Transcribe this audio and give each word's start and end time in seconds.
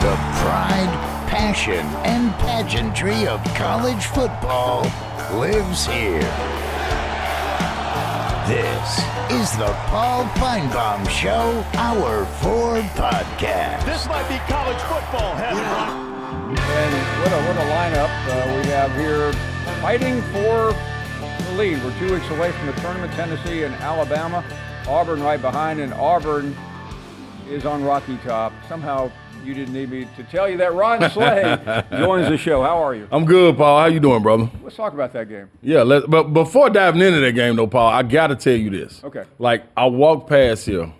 The 0.00 0.14
pride, 0.14 1.26
passion, 1.26 1.84
and 2.06 2.32
pageantry 2.38 3.26
of 3.26 3.42
college 3.54 4.04
football 4.06 4.82
lives 5.36 5.86
here. 5.86 6.22
This 8.46 8.98
is 9.28 9.50
the 9.58 9.74
Paul 9.90 10.24
Finebaum 10.38 11.08
Show, 11.10 11.64
Hour 11.74 12.26
4 12.26 12.76
podcast. 12.94 13.84
This 13.86 14.06
might 14.06 14.28
be 14.28 14.38
college 14.46 14.78
football 14.82 15.34
heaven. 15.34 15.64
And 16.56 16.94
what 17.20 17.32
a, 17.32 17.40
what 17.48 17.56
a 17.56 17.66
lineup 17.68 18.14
uh, 18.28 18.56
we 18.56 18.68
have 18.68 18.94
here 18.94 19.32
fighting 19.82 20.22
for 20.30 20.72
the 21.44 21.58
lead. 21.58 21.82
We're 21.82 21.98
two 21.98 22.14
weeks 22.14 22.30
away 22.30 22.52
from 22.52 22.66
the 22.66 22.72
tournament. 22.74 23.12
Tennessee 23.14 23.64
and 23.64 23.74
Alabama. 23.74 24.44
Auburn 24.86 25.20
right 25.22 25.42
behind, 25.42 25.80
and 25.80 25.92
Auburn 25.92 26.56
is 27.48 27.66
on 27.66 27.82
Rocky 27.82 28.16
Top. 28.18 28.52
Somehow 28.68 29.10
you 29.48 29.54
didn't 29.54 29.72
need 29.72 29.90
me 29.90 30.06
to 30.16 30.24
tell 30.24 30.48
you 30.48 30.58
that 30.58 30.74
Ron 30.74 31.10
Slay 31.10 31.84
joins 31.90 32.28
the 32.28 32.36
show. 32.36 32.62
How 32.62 32.82
are 32.84 32.94
you? 32.94 33.08
I'm 33.10 33.24
good, 33.24 33.56
Paul. 33.56 33.80
How 33.80 33.86
you 33.86 33.98
doing, 33.98 34.22
brother? 34.22 34.50
Let's 34.62 34.76
talk 34.76 34.92
about 34.92 35.14
that 35.14 35.28
game. 35.30 35.48
Yeah, 35.62 35.82
let, 35.82 36.08
but 36.08 36.24
before 36.34 36.68
diving 36.68 37.00
into 37.00 37.20
that 37.20 37.32
game, 37.32 37.56
though, 37.56 37.66
Paul, 37.66 37.88
I 37.88 38.02
got 38.02 38.26
to 38.26 38.36
tell 38.36 38.54
you 38.54 38.68
this. 38.68 39.02
Okay. 39.02 39.24
Like, 39.38 39.64
I 39.74 39.86
walk 39.86 40.28
past 40.28 40.66
here 40.66 40.92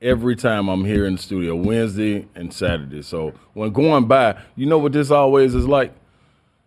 every 0.00 0.34
time 0.34 0.68
I'm 0.68 0.84
here 0.84 1.06
in 1.06 1.14
the 1.14 1.22
studio, 1.22 1.54
Wednesday 1.54 2.26
and 2.34 2.52
Saturday. 2.52 3.02
So 3.02 3.32
when 3.54 3.70
going 3.70 4.06
by, 4.06 4.42
you 4.56 4.66
know 4.66 4.78
what 4.78 4.92
this 4.92 5.12
always 5.12 5.54
is 5.54 5.68
like? 5.68 5.94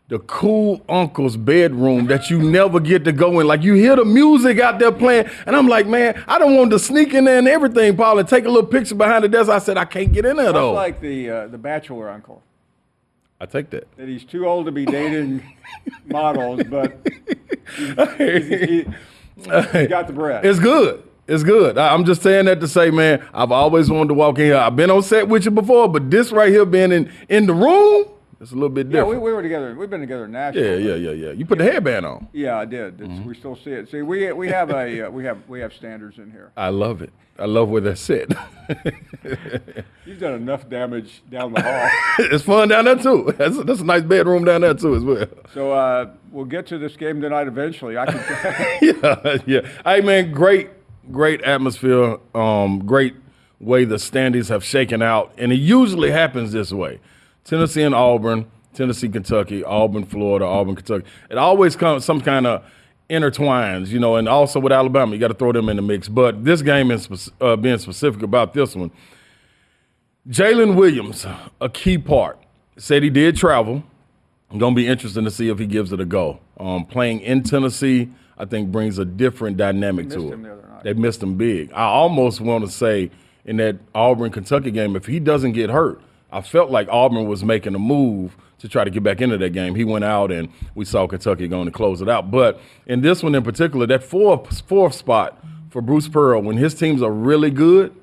The 0.08 0.20
cool 0.20 0.82
uncle's 0.88 1.36
bedroom 1.36 2.06
that 2.08 2.30
you 2.30 2.38
never 2.40 2.80
get 2.80 3.04
to 3.06 3.12
go 3.12 3.40
in. 3.40 3.48
Like 3.48 3.64
you 3.64 3.74
hear 3.74 3.96
the 3.96 4.06
music 4.06 4.60
out 4.60 4.78
there 4.78 4.92
playing, 4.92 5.28
and 5.48 5.56
I'm 5.56 5.68
like, 5.68 5.88
man, 5.88 6.24
I 6.28 6.38
don't 6.38 6.56
want 6.56 6.70
to 6.72 6.80
sneak 6.80 7.16
in 7.16 7.26
there 7.26 7.40
and 7.40 7.48
everything, 7.48 7.98
Paul, 7.98 8.20
and 8.20 8.28
take 8.30 8.46
a 8.46 8.50
little 8.50 8.70
picture 8.70 8.94
behind 8.94 9.24
the 9.24 9.30
desk. 9.30 9.50
I 9.50 9.58
said 9.58 9.78
I 9.78 9.86
can't 9.86 10.14
get 10.14 10.26
in 10.26 10.38
there 10.38 10.46
Much 10.48 10.54
though. 10.54 10.74
like 10.74 11.02
the 11.02 11.30
uh, 11.30 11.48
the 11.48 11.58
bachelor 11.58 12.10
uncle. 12.10 12.44
I 13.42 13.48
take 13.48 13.72
that. 13.72 13.88
That 13.98 14.08
he's 14.08 14.24
too 14.24 14.48
old 14.48 14.68
to 14.68 14.72
be 14.72 14.86
dating 14.86 15.42
models, 16.06 16.62
but 16.70 16.98
he's, 17.76 18.48
he, 18.48 18.86
he 19.38 19.88
got 19.88 20.06
the 20.08 20.14
bread. 20.14 20.46
It's 20.46 20.60
good. 20.60 21.04
It's 21.28 21.44
good. 21.44 21.78
I'm 21.80 22.06
just 22.06 22.22
saying 22.22 22.46
that 22.46 22.60
to 22.62 22.68
say, 22.68 22.92
man, 22.92 23.26
I've 23.34 23.52
always 23.52 23.90
wanted 23.90 24.10
to 24.10 24.14
walk 24.14 24.38
in 24.38 24.46
here. 24.46 24.58
I've 24.58 24.76
been 24.76 24.92
on 24.92 25.02
set 25.02 25.28
with 25.28 25.46
you 25.46 25.52
before, 25.52 25.90
but 25.90 26.12
this 26.12 26.32
right 26.32 26.50
here 26.52 26.66
being 26.66 26.92
in, 26.92 27.12
in 27.28 27.48
the 27.48 27.54
room, 27.54 28.06
it's 28.42 28.52
a 28.52 28.54
little 28.54 28.70
bit 28.70 28.90
different. 28.90 29.08
yeah, 29.08 29.18
we, 29.18 29.18
we 29.18 29.34
were 29.34 29.42
together. 29.42 29.76
We've 29.76 29.90
been 29.90 30.02
together 30.02 30.28
Nashville. 30.28 30.80
Yeah, 30.80 30.96
yeah, 30.96 31.12
yeah, 31.12 31.28
yeah. 31.28 31.32
You 31.32 31.46
put 31.46 31.58
the 31.58 31.64
headband 31.64 32.06
on. 32.06 32.28
Yeah, 32.34 32.58
I 32.58 32.66
did. 32.66 32.98
Mm-hmm. 32.98 33.28
We 33.28 33.36
still 33.36 33.56
see 33.56 33.72
it. 33.72 33.90
See, 33.90 34.02
we 34.02 34.32
we 34.34 34.50
have 34.50 34.70
a 34.72 35.08
uh, 35.08 35.10
we 35.10 35.24
have 35.26 35.38
we 35.48 35.60
have 35.62 35.74
standards 35.74 36.18
in 36.18 36.32
here. 36.32 36.52
I 36.58 36.70
love 36.70 37.02
it. 37.02 37.12
I 37.38 37.46
love 37.46 37.68
where 37.68 37.82
they're 37.82 37.96
set. 37.96 38.30
You've 40.06 40.20
done 40.20 40.36
enough 40.36 40.70
damage 40.70 41.22
down 41.30 41.52
the 41.52 41.62
hall. 41.62 41.90
it's 42.20 42.46
fun 42.46 42.70
down 42.70 42.86
there 42.86 42.96
too. 42.96 43.34
That's, 43.38 43.62
that's 43.64 43.82
a 43.82 43.84
nice 43.84 44.04
bedroom 44.04 44.46
down 44.46 44.62
there 44.62 44.74
too 44.74 44.96
as 44.96 45.04
well. 45.04 45.28
so 45.54 45.72
uh, 45.74 46.12
we'll 46.32 46.46
get 46.46 46.66
to 46.68 46.78
this 46.78 46.96
game 46.96 47.22
tonight 47.22 47.48
eventually. 47.48 47.98
I 47.98 48.06
can. 48.06 48.80
yeah, 48.82 49.38
yeah. 49.46 49.70
Hey 49.84 50.00
man, 50.02 50.32
great, 50.32 50.70
great 51.12 51.42
atmosphere. 51.42 52.20
Um, 52.34 52.86
great 52.86 53.16
way 53.60 53.84
the 53.84 54.00
standings 54.00 54.48
have 54.48 54.64
shaken 54.64 55.02
out, 55.02 55.34
and 55.38 55.52
it 55.52 55.60
usually 55.60 56.12
happens 56.12 56.54
this 56.54 56.72
way: 56.72 57.00
Tennessee 57.46 57.84
and 57.84 57.96
Auburn, 57.96 58.46
Tennessee, 58.74 59.08
Kentucky, 59.08 59.64
Auburn, 59.64 60.06
Florida, 60.06 60.46
Auburn, 60.46 60.76
Kentucky. 60.76 61.06
It 61.30 61.38
always 61.38 61.76
comes 61.76 62.04
some 62.04 62.20
kind 62.20 62.46
of 62.46 62.64
intertwines, 63.10 63.88
you 63.88 64.00
know, 64.00 64.16
and 64.16 64.28
also 64.28 64.60
with 64.60 64.74
Alabama, 64.74 65.14
you 65.14 65.20
got 65.20 65.28
to 65.28 65.36
throw 65.36 65.52
them 65.52 65.70
in 65.70 65.76
the 65.76 65.82
mix. 65.82 66.10
But 66.10 66.44
this 66.44 66.62
game, 66.62 66.92
is 66.92 67.32
uh, 67.40 67.56
being 67.56 67.78
specific 67.78 68.24
about 68.24 68.54
this 68.54 68.76
one, 68.76 68.92
Jaylin 70.28 70.76
Williams, 70.76 71.26
a 71.62 71.70
key 71.70 72.00
part, 72.00 72.40
said 72.78 73.04
he 73.04 73.10
did 73.10 73.38
travel. 73.38 73.84
Going 74.58 74.74
to 74.74 74.76
be 74.76 74.88
interesting 74.88 75.26
to 75.26 75.32
see 75.32 75.50
if 75.50 75.60
he 75.60 75.66
gives 75.66 75.92
it 75.92 76.00
a 76.00 76.06
go. 76.06 76.40
Um, 76.60 76.86
playing 76.86 77.20
in 77.22 77.44
Tennessee, 77.44 78.10
I 78.38 78.46
think, 78.46 78.72
brings 78.72 78.98
a 78.98 79.06
different 79.06 79.58
dynamic 79.58 80.10
to 80.12 80.32
it. 80.32 80.42
the. 80.42 80.66
They 80.84 80.94
missed 80.94 81.22
him 81.22 81.36
big. 81.36 81.72
I 81.74 81.84
almost 81.84 82.42
want 82.42 82.64
to 82.64 82.72
say 82.72 83.12
in 83.44 83.58
that 83.58 83.78
Auburn 83.94 84.32
Kentucky 84.32 84.72
game, 84.72 84.96
if 84.96 85.06
he 85.08 85.20
doesn't 85.20 85.52
get 85.54 85.70
hurt, 85.70 86.00
I 86.36 86.42
felt 86.42 86.70
like 86.70 86.88
Auburn 86.90 87.28
was 87.28 87.44
making 87.46 87.76
a 87.76 87.80
move 87.80 88.36
to 88.60 88.68
try 88.68 88.84
to 88.84 88.90
get 88.90 89.04
back 89.04 89.22
into 89.22 89.38
that 89.38 89.52
game. 89.54 89.74
He 89.76 89.84
went 89.86 90.04
out 90.04 90.32
and 90.32 90.50
we 90.76 90.84
saw 90.86 91.08
Kentucky 91.08 91.48
going 91.48 91.66
to 91.66 91.72
close 91.72 92.02
it 92.02 92.10
out. 92.10 92.30
But 92.30 92.60
in 92.86 93.02
this 93.02 93.24
one 93.24 93.36
in 93.36 93.44
particular, 93.44 93.86
that 93.88 94.04
fourth 94.04 94.62
fourth 94.68 94.96
spot 94.96 95.42
for 95.70 95.82
Bruce 95.82 96.08
Pearl, 96.10 96.42
when 96.42 96.58
his 96.58 96.74
teams 96.74 97.02
are 97.02 97.12
really 97.12 97.52
good, 97.52 97.96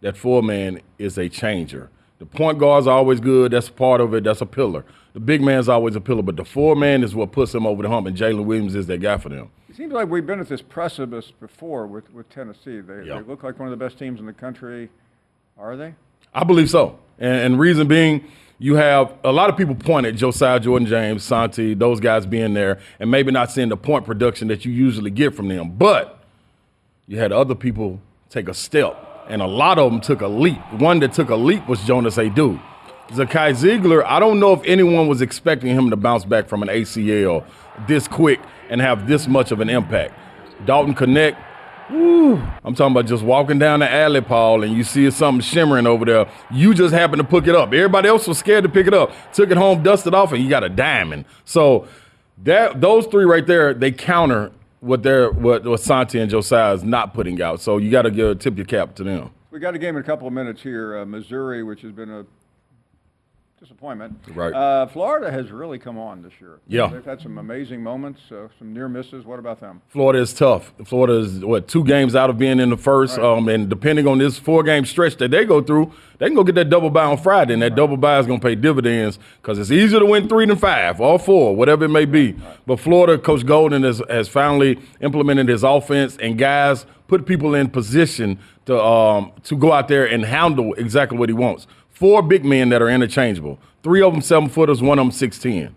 that 0.00 0.16
four 0.16 0.42
man 0.42 0.80
is 0.98 1.18
a 1.18 1.28
changer. 1.28 1.88
The 2.18 2.26
point 2.26 2.58
guard's 2.58 2.88
always 2.88 3.20
good. 3.20 3.52
That's 3.52 3.68
part 3.68 4.00
of 4.00 4.12
it. 4.14 4.24
That's 4.24 4.40
a 4.40 4.46
pillar. 4.46 4.84
The 5.12 5.20
big 5.20 5.40
man's 5.40 5.68
always 5.68 5.94
a 5.94 6.00
pillar, 6.00 6.22
but 6.22 6.36
the 6.36 6.44
four 6.44 6.74
man 6.76 7.04
is 7.04 7.14
what 7.14 7.30
puts 7.32 7.54
him 7.54 7.64
over 7.66 7.82
the 7.82 7.88
hump, 7.88 8.06
and 8.08 8.16
Jaylin 8.16 8.44
Williams 8.44 8.74
is 8.74 8.86
that 8.88 8.98
guy 8.98 9.18
for 9.18 9.28
them. 9.28 9.50
it 9.68 9.76
seems 9.76 9.92
like 9.92 10.08
we've 10.08 10.26
been 10.26 10.40
at 10.40 10.48
this 10.48 10.62
precipice 10.62 11.30
before 11.40 11.86
with, 11.86 12.12
with 12.12 12.28
Tennessee. 12.30 12.80
They, 12.80 13.04
Yeah. 13.04 13.20
they 13.20 13.22
look 13.28 13.42
like 13.44 13.58
one 13.60 13.68
of 13.72 13.78
the 13.78 13.84
best 13.84 13.98
teams 13.98 14.18
in 14.20 14.26
the 14.26 14.32
country. 14.32 14.90
Are 15.56 15.76
they? 15.76 15.94
I 16.34 16.44
believe 16.44 16.70
so. 16.70 16.98
And, 17.18 17.40
and 17.40 17.58
reason 17.58 17.88
being, 17.88 18.24
you 18.58 18.74
have 18.74 19.14
a 19.22 19.32
lot 19.32 19.50
of 19.50 19.56
people 19.56 19.74
point 19.74 20.06
at 20.06 20.16
Josiah 20.16 20.58
Jordan 20.58 20.86
James, 20.86 21.22
Santi, 21.22 21.74
those 21.74 22.00
guys 22.00 22.26
being 22.26 22.54
there, 22.54 22.80
and 22.98 23.10
maybe 23.10 23.30
not 23.30 23.50
seeing 23.50 23.68
the 23.68 23.76
point 23.76 24.04
production 24.04 24.48
that 24.48 24.64
you 24.64 24.72
usually 24.72 25.10
get 25.10 25.34
from 25.34 25.48
them. 25.48 25.70
But 25.70 26.22
you 27.06 27.18
had 27.18 27.32
other 27.32 27.54
people 27.54 28.00
take 28.30 28.48
a 28.48 28.54
step, 28.54 29.24
and 29.28 29.40
a 29.40 29.46
lot 29.46 29.78
of 29.78 29.90
them 29.90 30.00
took 30.00 30.20
a 30.20 30.28
leap. 30.28 30.60
One 30.72 30.98
that 31.00 31.12
took 31.12 31.30
a 31.30 31.36
leap 31.36 31.68
was 31.68 31.80
Jonas 31.84 32.16
Aidoo. 32.16 32.60
Zakai 33.10 33.54
Zeigler, 33.54 34.04
I 34.04 34.20
don't 34.20 34.38
know 34.38 34.52
if 34.52 34.60
anyone 34.64 35.08
was 35.08 35.22
expecting 35.22 35.74
him 35.74 35.88
to 35.90 35.96
bounce 35.96 36.26
back 36.26 36.46
from 36.46 36.62
an 36.62 36.68
ACL 36.68 37.44
this 37.86 38.08
quick 38.08 38.40
and 38.68 38.80
have 38.80 39.06
this 39.06 39.26
much 39.26 39.50
of 39.50 39.60
an 39.60 39.70
impact. 39.70 40.14
Dalton 40.66 40.94
Knecht, 40.94 41.36
I'm 41.90 42.74
talking 42.74 42.92
about 42.92 43.06
just 43.06 43.24
walking 43.24 43.58
down 43.58 43.80
the 43.80 43.90
alley, 43.90 44.20
Paul, 44.20 44.62
and 44.62 44.74
you 44.74 44.84
see 44.84 45.10
something 45.10 45.40
shimmering 45.40 45.86
over 45.86 46.04
there. 46.04 46.30
You 46.50 46.74
just 46.74 46.92
happen 46.92 47.18
to 47.18 47.24
pick 47.24 47.46
it 47.46 47.54
up. 47.54 47.72
Everybody 47.72 48.08
else 48.08 48.26
was 48.26 48.38
scared 48.38 48.64
to 48.64 48.68
pick 48.68 48.86
it 48.86 48.94
up. 48.94 49.12
Took 49.32 49.50
it 49.50 49.56
home, 49.56 49.82
dusted 49.82 50.12
off, 50.14 50.32
and 50.32 50.42
you 50.42 50.50
got 50.50 50.64
a 50.64 50.68
diamond. 50.68 51.24
So 51.44 51.88
that 52.44 52.80
those 52.80 53.06
three 53.06 53.24
right 53.24 53.46
there, 53.46 53.72
they 53.72 53.90
counter 53.90 54.52
what 54.80 55.02
they're 55.02 55.30
what, 55.30 55.64
what 55.64 55.80
Santi 55.80 56.20
and 56.20 56.30
Josiah 56.30 56.74
is 56.74 56.84
not 56.84 57.14
putting 57.14 57.40
out. 57.40 57.60
So 57.60 57.78
you 57.78 57.90
got 57.90 58.02
to 58.02 58.10
give 58.10 58.38
tip 58.38 58.56
your 58.56 58.66
cap 58.66 58.94
to 58.96 59.04
them. 59.04 59.30
We 59.50 59.58
got 59.58 59.74
a 59.74 59.78
game 59.78 59.96
in 59.96 60.02
a 60.02 60.04
couple 60.04 60.26
of 60.26 60.34
minutes 60.34 60.62
here. 60.62 60.98
Uh, 60.98 61.06
Missouri, 61.06 61.62
which 61.62 61.80
has 61.80 61.92
been 61.92 62.10
a 62.10 62.26
disappointment. 63.60 64.18
Right. 64.34 64.52
Uh, 64.52 64.86
Florida 64.86 65.30
has 65.30 65.50
really 65.50 65.78
come 65.78 65.98
on 65.98 66.22
this 66.22 66.32
year. 66.40 66.60
Yeah. 66.66 66.88
They've 66.88 67.04
had 67.04 67.20
some 67.20 67.38
amazing 67.38 67.82
moments, 67.82 68.20
uh, 68.30 68.48
some 68.58 68.72
near 68.72 68.88
misses. 68.88 69.24
What 69.24 69.38
about 69.38 69.60
them? 69.60 69.82
Florida 69.88 70.20
is 70.20 70.32
tough. 70.32 70.72
Florida 70.84 71.14
is 71.18 71.44
what 71.44 71.68
two 71.68 71.84
games 71.84 72.14
out 72.14 72.30
of 72.30 72.38
being 72.38 72.60
in 72.60 72.70
the 72.70 72.76
first, 72.76 73.18
um, 73.18 73.48
and 73.48 73.68
depending 73.68 74.06
on 74.06 74.18
this 74.18 74.38
four 74.38 74.62
game 74.62 74.84
stretch 74.84 75.16
that 75.16 75.30
they 75.30 75.44
go 75.44 75.60
through, 75.60 75.92
they 76.18 76.26
can 76.26 76.34
go 76.34 76.44
get 76.44 76.54
that 76.54 76.70
double 76.70 76.90
bye 76.90 77.04
on 77.04 77.18
Friday, 77.18 77.52
and 77.52 77.62
that 77.62 77.74
double 77.74 77.96
bye 77.96 78.18
is 78.18 78.26
going 78.26 78.40
to 78.40 78.46
pay 78.46 78.54
dividends 78.54 79.18
because 79.40 79.58
it's 79.58 79.70
easier 79.70 80.00
to 80.00 80.06
win 80.06 80.28
three 80.28 80.46
than 80.46 80.56
five 80.56 81.00
or 81.00 81.18
four, 81.18 81.54
whatever 81.54 81.84
it 81.84 81.88
may 81.88 82.04
be. 82.04 82.36
But 82.66 82.80
Florida, 82.80 83.18
Coach 83.18 83.44
Golden 83.44 83.82
has, 83.82 84.02
has 84.08 84.28
finally 84.28 84.78
implemented 85.00 85.48
his 85.48 85.62
offense, 85.62 86.16
and 86.18 86.38
guys 86.38 86.86
put 87.08 87.26
people 87.26 87.54
in 87.54 87.70
position 87.70 88.38
to 88.66 88.80
um, 88.80 89.32
to 89.44 89.56
go 89.56 89.72
out 89.72 89.88
there 89.88 90.06
and 90.06 90.24
handle 90.24 90.74
exactly 90.74 91.18
what 91.18 91.28
he 91.28 91.32
wants. 91.32 91.66
Four 91.98 92.22
big 92.22 92.44
men 92.44 92.68
that 92.68 92.80
are 92.80 92.88
interchangeable. 92.88 93.58
Three 93.82 94.02
of 94.02 94.12
them 94.12 94.22
seven 94.22 94.48
footers, 94.48 94.80
one 94.80 95.00
of 95.00 95.04
them 95.04 95.10
six 95.10 95.36
ten. 95.36 95.74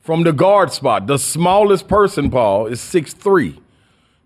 From 0.00 0.24
the 0.24 0.32
guard 0.32 0.72
spot, 0.72 1.06
the 1.06 1.16
smallest 1.16 1.86
person, 1.86 2.28
Paul, 2.28 2.66
is 2.66 2.80
six 2.80 3.12
three. 3.12 3.56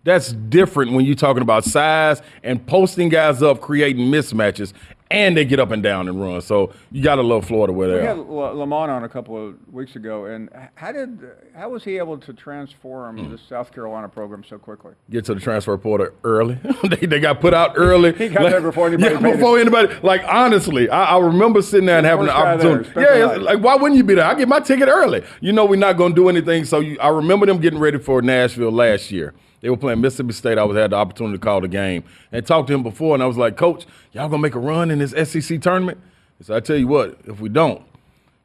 That's 0.05 0.33
different 0.33 0.93
when 0.93 1.05
you're 1.05 1.15
talking 1.15 1.43
about 1.43 1.65
size 1.65 2.23
and 2.43 2.67
posting 2.67 3.11
guys 3.11 3.43
up, 3.43 3.61
creating 3.61 4.07
mismatches, 4.07 4.73
and 5.15 5.37
they 5.37 5.45
get 5.45 5.61
up 5.61 5.71
and 5.71 5.83
down 5.83 6.09
and 6.09 6.21
run. 6.21 6.41
So 6.41 6.73
you 6.91 7.03
got 7.03 7.17
to 7.17 7.23
love 7.23 7.47
Florida 7.47 7.73
where 7.73 7.89
they 7.89 8.05
had 8.07 8.17
are. 8.19 8.51
L- 8.51 8.59
Lamont 8.59 8.91
on 8.91 9.05
a 9.05 9.09
couple 9.09 9.49
of 9.49 9.55
weeks 9.73 9.97
ago, 9.97 10.25
and 10.27 10.51
how 10.75 10.93
did 10.93 11.19
how 11.57 11.69
was 11.71 11.85
he 11.85 11.99
able 11.99 12.19
to 12.19 12.33
transform 12.33 13.17
Mm. 13.19 13.31
the 13.31 13.39
South 13.39 13.73
Carolina 13.73 14.09
program 14.09 14.43
so 14.49 14.59
quickly? 14.59 14.93
Get 15.11 15.25
to 15.27 15.35
the 15.35 15.41
transfer 15.41 15.77
portal 15.79 16.09
early. 16.25 16.59
they, 16.89 17.07
they 17.07 17.21
got 17.21 17.41
put 17.41 17.55
out 17.55 17.73
early. 17.77 18.13
He 18.25 18.29
got 18.29 18.43
there 18.51 18.61
before 18.61 18.89
anybody 18.89 19.15
Yeah, 19.15 19.21
before 19.37 19.59
anybody. 19.59 19.95
Like 20.03 20.23
honestly, 20.27 20.89
I, 20.89 21.17
I 21.17 21.19
remember 21.21 21.63
sitting 21.63 21.87
there 21.87 21.99
and 21.99 22.07
having 22.07 22.27
the 22.27 22.33
there, 22.33 22.43
opportunity. 22.47 22.85
spent 22.91 22.95
the 23.09 23.19
yeah, 23.19 23.33
it's 23.35 23.43
like 23.43 23.59
why 23.61 23.77
wouldn't 23.77 23.97
you 23.97 24.05
be 24.05 24.15
there? 24.15 24.25
I 24.25 24.35
get 24.35 24.49
my 24.49 24.61
ticket 24.61 24.89
early. 24.89 25.23
You 25.41 25.53
know 25.53 25.65
we're 25.65 25.77
not 25.77 25.97
going 25.97 26.13
to 26.15 26.17
do 26.21 26.29
anything. 26.29 26.65
So 26.65 26.81
you, 26.81 26.99
I 26.99 27.09
remember 27.09 27.47
them 27.47 27.59
getting 27.59 27.79
ready 27.79 27.99
for 27.99 28.21
Nashville 28.23 28.73
last 28.73 29.11
year. 29.13 29.35
They 29.65 29.71
were 29.71 29.79
playing 29.79 30.03
Mississippi 30.03 30.35
State. 30.35 30.59
I 30.59 30.65
was 30.65 30.77
had 30.77 30.91
the 30.91 30.97
opportunity 30.97 31.39
to 31.39 31.43
call 31.43 31.63
the 31.63 31.69
game 31.69 32.05
and 32.31 32.47
talk 32.47 32.67
to 32.67 32.75
him 32.75 32.83
before, 32.83 33.15
and 33.15 33.23
I 33.23 33.27
was 33.27 33.39
like, 33.39 33.57
Coach, 33.57 33.87
y'all 34.13 34.29
gonna 34.29 34.43
make 34.43 34.55
a 34.55 34.59
run 34.59 34.91
in 34.91 34.99
this 34.99 35.13
SEC 35.13 35.59
tournament? 35.63 35.97
He 36.37 36.45
said, 36.45 36.57
I 36.57 36.61
tell 36.61 36.77
you 36.77 36.87
what, 36.87 37.19
if 37.25 37.41
we 37.41 37.49
don't, 37.49 37.81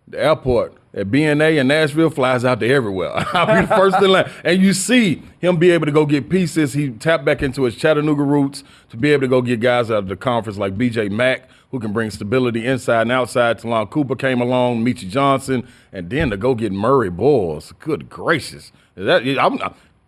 the 0.07 0.17
airport 0.17 0.75
at 0.93 1.07
BNA 1.07 1.59
in 1.59 1.67
Nashville 1.67 2.09
flies 2.09 2.45
out 2.45 2.61
to 2.61 2.69
everywhere. 2.69 3.11
I'll 3.33 3.45
be 3.47 3.67
the 3.67 3.67
first 3.67 3.97
in 3.97 4.09
line. 4.09 4.31
And 4.45 4.61
you 4.61 4.71
see 4.71 5.21
him 5.39 5.57
be 5.57 5.71
able 5.71 5.87
to 5.87 5.91
go 5.91 6.05
get 6.05 6.29
pieces. 6.29 6.71
He 6.71 6.89
tapped 6.89 7.25
back 7.25 7.43
into 7.43 7.63
his 7.63 7.75
Chattanooga 7.75 8.23
roots 8.23 8.63
to 8.89 8.95
be 8.95 9.11
able 9.11 9.23
to 9.23 9.27
go 9.27 9.41
get 9.41 9.59
guys 9.59 9.91
out 9.91 9.97
of 9.97 10.07
the 10.07 10.15
conference 10.15 10.57
like 10.57 10.77
BJ 10.77 11.11
Mack, 11.11 11.49
who 11.71 11.81
can 11.81 11.91
bring 11.91 12.11
stability 12.11 12.65
inside 12.65 13.01
and 13.01 13.11
outside. 13.11 13.59
Ta'Lon 13.59 13.87
Cooper 13.87 14.15
came 14.15 14.39
along, 14.39 14.85
Meechie 14.85 15.09
Johnson, 15.09 15.67
and 15.91 16.09
then 16.09 16.29
to 16.29 16.37
go 16.37 16.55
get 16.55 16.71
Murray 16.71 17.09
Boyles. 17.09 17.73
Good 17.79 18.09
gracious. 18.09 18.71
That, 18.95 19.23
I'm, 19.37 19.59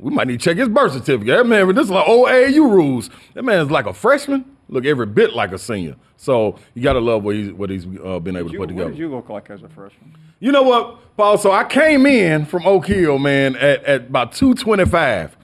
we 0.01 0.11
might 0.13 0.27
need 0.27 0.39
to 0.39 0.43
check 0.43 0.57
his 0.57 0.67
birth 0.67 0.93
certificate. 0.93 1.27
That 1.37 1.45
man, 1.47 1.73
this 1.75 1.85
is 1.85 1.91
like 1.91 2.07
old 2.07 2.27
AAU 2.27 2.69
rules. 2.69 3.09
That 3.35 3.43
man 3.43 3.59
is 3.61 3.71
like 3.71 3.85
a 3.85 3.93
freshman, 3.93 4.45
look 4.67 4.85
every 4.85 5.05
bit 5.05 5.33
like 5.33 5.51
a 5.51 5.57
senior. 5.59 5.95
So 6.17 6.57
you 6.73 6.83
got 6.83 6.93
to 6.93 6.99
love 6.99 7.23
what 7.23 7.35
he's, 7.35 7.51
what 7.53 7.69
he's 7.69 7.85
uh, 8.03 8.19
been 8.19 8.35
able 8.35 8.49
to 8.49 8.53
You, 8.53 8.59
put 8.59 8.59
what 8.59 8.67
together. 8.69 8.89
did 8.89 8.99
you 8.99 9.09
look 9.09 9.29
like 9.29 9.49
as 9.49 9.63
a 9.63 9.69
freshman? 9.69 10.15
You 10.39 10.51
know 10.51 10.63
what, 10.63 11.15
Paul? 11.17 11.37
So 11.37 11.51
I 11.51 11.63
came 11.63 12.05
in 12.05 12.45
from 12.45 12.65
Oak 12.65 12.87
Hill, 12.87 13.19
man, 13.19 13.55
at, 13.55 13.83
at 13.85 14.01
about 14.07 14.33
225. 14.33 15.37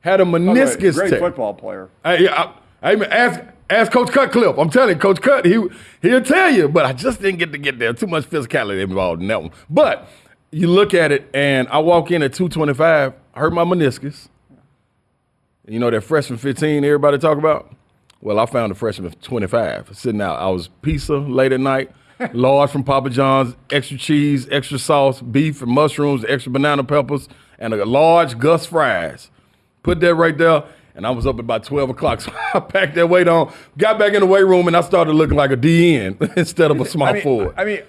Had 0.00 0.20
a 0.20 0.24
the 0.24 0.30
way, 0.30 0.38
meniscus 0.38 0.94
great 0.94 1.10
tear. 1.10 1.18
football 1.18 1.54
player. 1.54 1.88
I, 2.04 2.16
yeah, 2.18 2.52
I, 2.82 2.92
I 2.92 3.04
ask 3.06 3.40
ask 3.70 3.90
Coach 3.90 4.10
Cutcliffe. 4.10 4.58
I'm 4.58 4.68
telling 4.68 4.96
you, 4.96 5.00
Coach 5.00 5.22
Cut, 5.22 5.46
he 5.46 5.58
he'll 6.02 6.22
tell 6.22 6.50
you, 6.50 6.68
but 6.68 6.84
I 6.84 6.92
just 6.92 7.22
didn't 7.22 7.38
get 7.38 7.52
to 7.52 7.58
get 7.58 7.78
there. 7.78 7.94
Too 7.94 8.06
much 8.06 8.28
physicality 8.28 8.82
involved 8.82 9.22
in 9.22 9.28
that 9.28 9.40
one. 9.40 9.50
But 9.70 10.06
you 10.50 10.68
look 10.68 10.92
at 10.92 11.10
it, 11.10 11.28
and 11.32 11.66
I 11.68 11.78
walk 11.78 12.10
in 12.10 12.22
at 12.22 12.34
225, 12.34 13.14
I 13.34 13.40
hurt 13.40 13.52
my 13.52 13.64
meniscus. 13.64 14.28
You 15.66 15.80
know 15.80 15.90
that 15.90 16.02
freshman 16.02 16.38
15 16.38 16.84
everybody 16.84 17.18
talk 17.18 17.36
about? 17.36 17.74
Well, 18.20 18.38
I 18.38 18.46
found 18.46 18.70
a 18.70 18.74
freshman 18.76 19.10
25 19.10 19.90
sitting 19.92 20.20
out. 20.20 20.38
I 20.38 20.48
was 20.50 20.68
pizza 20.82 21.16
late 21.16 21.52
at 21.52 21.58
night, 21.58 21.90
large 22.32 22.70
from 22.70 22.84
Papa 22.84 23.10
John's, 23.10 23.56
extra 23.70 23.98
cheese, 23.98 24.46
extra 24.50 24.78
sauce, 24.78 25.20
beef 25.20 25.62
and 25.62 25.70
mushrooms, 25.70 26.24
extra 26.28 26.52
banana 26.52 26.84
peppers, 26.84 27.28
and 27.58 27.74
a 27.74 27.84
large 27.84 28.38
Gus 28.38 28.66
fries. 28.66 29.30
Put 29.82 30.00
that 30.00 30.14
right 30.14 30.38
there, 30.38 30.64
and 30.94 31.04
I 31.04 31.10
was 31.10 31.26
up 31.26 31.34
at 31.36 31.40
about 31.40 31.64
12 31.64 31.90
o'clock. 31.90 32.20
So 32.24 32.32
I 32.54 32.60
packed 32.60 32.94
that 32.94 33.08
weight 33.08 33.26
on, 33.26 33.52
got 33.76 33.98
back 33.98 34.14
in 34.14 34.20
the 34.20 34.26
weight 34.26 34.46
room, 34.46 34.68
and 34.68 34.76
I 34.76 34.80
started 34.80 35.12
looking 35.12 35.36
like 35.36 35.50
a 35.50 35.56
DN 35.56 36.36
instead 36.36 36.70
of 36.70 36.80
a 36.80 36.84
small 36.84 37.08
I 37.08 37.12
mean, 37.14 37.22
forward. 37.22 37.54
I 37.56 37.64
mean, 37.64 37.82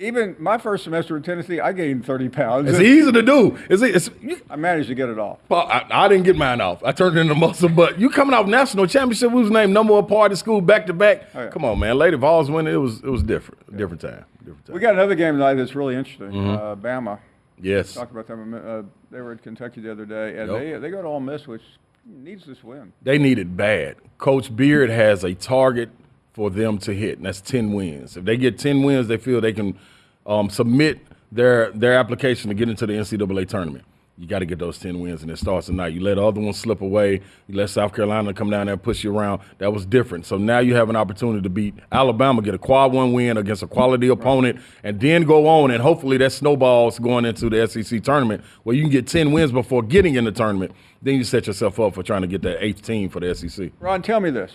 even 0.00 0.34
my 0.38 0.58
first 0.58 0.84
semester 0.84 1.16
in 1.16 1.22
Tennessee, 1.22 1.60
I 1.60 1.72
gained 1.72 2.04
30 2.04 2.28
pounds. 2.30 2.68
it's 2.68 2.80
easy 2.80 3.12
to 3.12 3.22
do. 3.22 3.58
It's, 3.68 3.82
it's, 3.82 4.10
I 4.48 4.56
managed 4.56 4.88
to 4.88 4.94
get 4.94 5.08
it 5.10 5.18
off. 5.18 5.38
I, 5.50 5.84
I 5.90 6.08
didn't 6.08 6.24
get 6.24 6.36
mine 6.36 6.60
off. 6.60 6.82
I 6.82 6.92
turned 6.92 7.16
it 7.16 7.20
into 7.20 7.34
muscle, 7.34 7.68
but 7.68 8.00
you 8.00 8.08
coming 8.10 8.34
off 8.34 8.46
national 8.46 8.86
championship, 8.86 9.30
we 9.30 9.42
was 9.42 9.50
named 9.50 9.72
number 9.72 9.92
one 9.92 10.06
party 10.06 10.34
school 10.36 10.60
back 10.60 10.86
to 10.86 10.92
back. 10.94 11.28
Oh, 11.34 11.42
yeah. 11.42 11.50
Come 11.50 11.64
on, 11.64 11.78
man. 11.78 11.96
Lady 11.98 12.16
Vols 12.16 12.50
winning, 12.50 12.72
it 12.72 12.78
was 12.78 12.98
it 13.00 13.10
was 13.10 13.22
different. 13.22 13.60
Different 13.76 14.00
time. 14.00 14.24
Different 14.38 14.66
time. 14.66 14.74
We 14.74 14.80
got 14.80 14.94
another 14.94 15.14
game 15.14 15.34
tonight 15.34 15.54
that's 15.54 15.74
really 15.74 15.94
interesting. 15.96 16.30
Mm-hmm. 16.32 16.48
Uh, 16.50 16.76
Bama. 16.76 17.18
yes. 17.60 17.94
Talked 17.94 18.12
about 18.12 18.26
them. 18.26 18.54
Uh, 18.54 18.82
they 19.10 19.20
were 19.20 19.32
at 19.32 19.42
Kentucky 19.42 19.80
the 19.80 19.92
other 19.92 20.06
day, 20.06 20.38
and 20.38 20.50
Yep. 20.50 20.60
they 20.60 20.78
they 20.78 20.90
go 20.90 21.02
to 21.02 21.08
Ole 21.08 21.20
Miss, 21.20 21.46
which 21.46 21.62
needs 22.06 22.46
this 22.46 22.64
win. 22.64 22.92
They 23.02 23.18
need 23.18 23.38
it 23.38 23.56
bad. 23.56 23.96
Coach 24.18 24.54
Beard 24.56 24.88
has 24.90 25.24
a 25.24 25.34
target 25.34 25.90
for 26.32 26.50
them 26.50 26.78
to 26.78 26.94
hit, 26.94 27.18
and 27.18 27.26
that's 27.26 27.40
10 27.40 27.72
wins. 27.72 28.16
If 28.16 28.24
they 28.24 28.36
get 28.36 28.58
10 28.58 28.82
wins, 28.82 29.08
they 29.08 29.16
feel 29.16 29.40
they 29.40 29.52
can 29.52 29.78
um, 30.26 30.50
submit 30.50 31.00
their 31.32 31.70
their 31.72 31.94
application 31.94 32.48
to 32.48 32.54
get 32.54 32.68
into 32.68 32.86
the 32.86 32.94
NCAA 32.94 33.48
tournament. 33.48 33.84
You 34.20 34.26
got 34.26 34.40
to 34.40 34.44
get 34.44 34.58
those 34.58 34.78
10 34.78 35.00
wins, 35.00 35.22
and 35.22 35.30
it 35.30 35.38
starts 35.38 35.68
tonight. 35.68 35.94
You 35.94 36.02
let 36.02 36.18
other 36.18 36.42
ones 36.42 36.58
slip 36.58 36.82
away. 36.82 37.22
You 37.48 37.54
let 37.54 37.70
South 37.70 37.94
Carolina 37.94 38.34
come 38.34 38.50
down 38.50 38.66
there 38.66 38.74
and 38.74 38.82
push 38.82 39.02
you 39.02 39.16
around. 39.16 39.40
That 39.56 39.72
was 39.72 39.86
different. 39.86 40.26
So 40.26 40.36
now 40.36 40.58
you 40.58 40.74
have 40.74 40.90
an 40.90 40.96
opportunity 40.96 41.40
to 41.40 41.48
beat 41.48 41.74
Alabama, 41.90 42.42
get 42.42 42.54
a 42.54 42.58
quad 42.58 42.92
one 42.92 43.14
win 43.14 43.38
against 43.38 43.62
a 43.62 43.66
quality 43.66 44.08
opponent, 44.08 44.60
and 44.84 45.00
then 45.00 45.22
go 45.22 45.48
on, 45.48 45.70
and 45.70 45.82
hopefully 45.82 46.18
that 46.18 46.32
snowballs 46.32 46.98
going 46.98 47.24
into 47.24 47.48
the 47.48 47.66
SEC 47.66 48.02
tournament 48.02 48.44
where 48.64 48.76
you 48.76 48.82
can 48.82 48.90
get 48.90 49.06
10 49.06 49.32
wins 49.32 49.52
before 49.52 49.82
getting 49.82 50.16
in 50.16 50.24
the 50.24 50.32
tournament. 50.32 50.72
Then 51.00 51.14
you 51.14 51.24
set 51.24 51.46
yourself 51.46 51.80
up 51.80 51.94
for 51.94 52.02
trying 52.02 52.20
to 52.20 52.28
get 52.28 52.42
that 52.42 52.62
eighth 52.62 52.82
team 52.82 53.08
for 53.08 53.20
the 53.20 53.34
SEC. 53.34 53.70
Ron, 53.80 54.02
tell 54.02 54.20
me 54.20 54.28
this: 54.28 54.52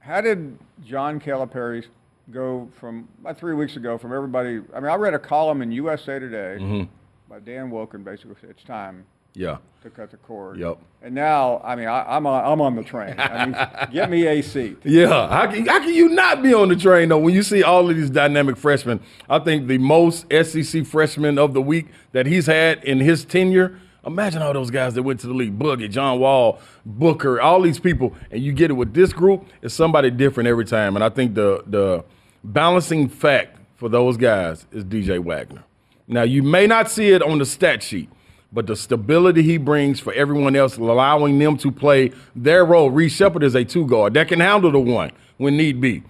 How 0.00 0.20
did 0.20 0.58
John 0.84 1.20
Calipari 1.20 1.84
go 2.30 2.68
from 2.78 3.08
about 3.20 3.38
three 3.38 3.54
weeks 3.54 3.76
ago 3.76 3.98
from 3.98 4.12
everybody? 4.14 4.60
I 4.74 4.80
mean, 4.80 4.90
I 4.90 4.94
read 4.96 5.14
a 5.14 5.18
column 5.18 5.62
in 5.62 5.70
USA 5.72 6.18
Today 6.18 6.56
Mm-hmm. 6.60 6.84
by 7.28 7.38
Dan 7.40 7.70
Wolken, 7.70 8.02
basically 8.04 8.36
said 8.40 8.50
it's 8.50 8.64
time 8.64 9.04
Yeah. 9.34 9.58
to 9.82 9.90
cut 9.90 10.10
the 10.10 10.16
cord. 10.16 10.58
Yep. 10.58 10.78
And 11.02 11.14
now, 11.14 11.60
I 11.62 11.76
mean, 11.76 11.86
I, 11.88 12.16
I'm 12.16 12.26
on, 12.26 12.44
I'm 12.44 12.60
on 12.62 12.76
the 12.76 12.82
train. 12.82 13.14
I 13.18 13.46
mean, 13.46 13.56
get 13.92 14.10
me 14.10 14.26
a 14.26 14.40
seat. 14.42 14.78
Yeah, 14.84 15.28
how 15.28 15.50
can, 15.50 15.66
how 15.66 15.80
can 15.80 15.92
you 15.94 16.08
not 16.08 16.42
be 16.42 16.54
on 16.54 16.68
the 16.70 16.76
train 16.76 17.10
though 17.10 17.18
when 17.18 17.34
you 17.34 17.42
see 17.42 17.62
all 17.62 17.88
of 17.90 17.94
these 17.96 18.10
dynamic 18.10 18.56
freshmen? 18.56 19.00
I 19.28 19.38
think 19.38 19.66
the 19.68 19.78
most 19.78 20.26
SEC 20.32 20.86
freshman 20.86 21.38
of 21.38 21.52
the 21.52 21.62
week 21.62 21.88
that 22.12 22.26
he's 22.26 22.46
had 22.46 22.82
in 22.84 23.00
his 23.00 23.24
tenure. 23.24 23.78
Imagine 24.06 24.42
all 24.42 24.52
those 24.52 24.70
guys 24.70 24.94
that 24.94 25.02
went 25.02 25.20
to 25.20 25.26
the 25.26 25.34
league: 25.34 25.58
Boogie, 25.58 25.90
John 25.90 26.18
Wall, 26.18 26.58
Booker, 26.86 27.40
all 27.40 27.60
these 27.60 27.78
people, 27.78 28.14
and 28.30 28.42
you 28.42 28.52
get 28.52 28.70
it 28.70 28.74
with 28.74 28.94
this 28.94 29.12
group. 29.12 29.46
It's 29.62 29.74
somebody 29.74 30.10
different 30.10 30.48
every 30.48 30.64
time, 30.64 30.96
and 30.96 31.04
I 31.04 31.08
think 31.08 31.34
the 31.34 31.62
the 31.66 32.04
balancing 32.42 33.08
fact 33.08 33.58
for 33.76 33.88
those 33.88 34.16
guys 34.16 34.66
is 34.72 34.84
DJ 34.84 35.18
Wagner. 35.18 35.64
Now 36.06 36.22
you 36.22 36.42
may 36.42 36.66
not 36.66 36.90
see 36.90 37.10
it 37.10 37.22
on 37.22 37.38
the 37.38 37.46
stat 37.46 37.82
sheet, 37.82 38.08
but 38.52 38.66
the 38.66 38.76
stability 38.76 39.42
he 39.42 39.58
brings 39.58 40.00
for 40.00 40.12
everyone 40.12 40.56
else, 40.56 40.76
allowing 40.76 41.38
them 41.38 41.56
to 41.58 41.70
play 41.70 42.12
their 42.34 42.64
role. 42.64 42.90
Reed 42.90 43.12
Sheppard 43.12 43.42
is 43.42 43.54
a 43.54 43.64
two 43.64 43.86
guard 43.86 44.14
that 44.14 44.28
can 44.28 44.40
handle 44.40 44.72
the 44.72 44.80
one 44.80 45.12
when 45.36 45.56
need 45.56 45.80
be. 45.80 46.02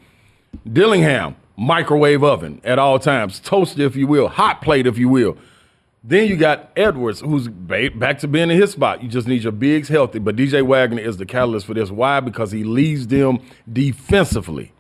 Dillingham, 0.73 1.37
microwave 1.57 2.25
oven 2.25 2.61
at 2.65 2.79
all 2.79 2.99
times, 2.99 3.41
toaster 3.41 3.83
if 3.83 3.95
you 3.97 4.07
will, 4.07 4.29
hot 4.29 4.63
plate 4.63 4.87
if 4.87 4.97
you 4.97 5.09
will. 5.09 5.37
Then 6.03 6.29
you 6.29 6.37
got 6.37 6.71
Edwards, 6.77 7.21
who's 7.21 7.49
ba- 7.49 7.91
back 7.95 8.19
to 8.21 8.29
being 8.29 8.51
in 8.51 8.59
his 8.61 8.73
spot. 8.73 9.03
You 9.03 9.09
just 9.09 9.29
need 9.29 9.43
your 9.43 9.53
bigs 9.53 9.89
healthy. 9.89 10.19
But 10.19 10.37
DJ 10.37 10.67
Wagner 10.67 11.01
is 11.01 11.19
the 11.19 11.27
catalyst 11.27 11.67
for 11.67 11.75
this. 11.75 11.91
Why? 11.91 12.21
Because 12.21 12.51
he 12.51 12.65
leads 12.65 13.07
them 13.07 13.41
defensively. 13.71 14.73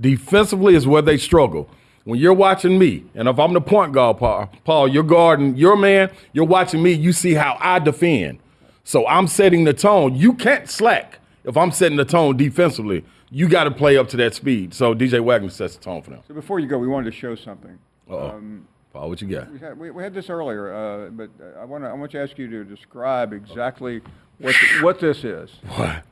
Defensively 0.00 0.76
is 0.76 0.86
where 0.86 1.02
they 1.02 1.16
struggle. 1.16 1.68
When 2.04 2.18
you're 2.18 2.32
watching 2.32 2.78
me, 2.78 3.04
and 3.14 3.28
if 3.28 3.38
I'm 3.38 3.52
the 3.52 3.60
point 3.60 3.92
guard, 3.92 4.18
Paul, 4.18 4.50
Paul 4.64 4.88
you're 4.88 5.02
guarding 5.02 5.56
your 5.56 5.76
man, 5.76 6.10
you're 6.32 6.46
watching 6.46 6.82
me, 6.82 6.92
you 6.92 7.12
see 7.12 7.34
how 7.34 7.58
I 7.60 7.80
defend. 7.80 8.38
So 8.84 9.06
I'm 9.06 9.26
setting 9.26 9.64
the 9.64 9.74
tone. 9.74 10.14
You 10.14 10.32
can't 10.32 10.70
slack 10.70 11.18
if 11.44 11.56
I'm 11.56 11.72
setting 11.72 11.98
the 11.98 12.06
tone 12.06 12.36
defensively. 12.36 13.04
You 13.30 13.48
got 13.48 13.64
to 13.64 13.70
play 13.70 13.98
up 13.98 14.08
to 14.10 14.16
that 14.18 14.34
speed. 14.34 14.72
So 14.72 14.94
DJ 14.94 15.22
Wagner 15.22 15.50
sets 15.50 15.76
the 15.76 15.82
tone 15.82 16.00
for 16.00 16.10
them. 16.10 16.20
So 16.26 16.32
before 16.32 16.60
you 16.60 16.66
go, 16.66 16.78
we 16.78 16.88
wanted 16.88 17.10
to 17.10 17.16
show 17.16 17.34
something. 17.34 17.78
Um, 18.10 18.66
Paul, 18.92 19.08
what 19.10 19.20
you 19.20 19.28
got? 19.28 19.52
We 19.52 19.58
had, 19.58 19.78
we, 19.78 19.90
we 19.90 20.02
had 20.02 20.14
this 20.14 20.30
earlier, 20.30 20.72
uh, 20.72 21.10
but 21.10 21.30
I 21.60 21.64
want 21.64 21.84
to 21.84 21.90
I 21.90 21.92
want 21.92 22.10
to 22.12 22.20
ask 22.20 22.38
you 22.38 22.48
to 22.48 22.64
describe 22.64 23.32
exactly 23.32 24.00
what 24.38 24.54
th- 24.54 24.82
what 24.82 25.00
this 25.00 25.24
is. 25.24 25.50
What? 25.76 26.02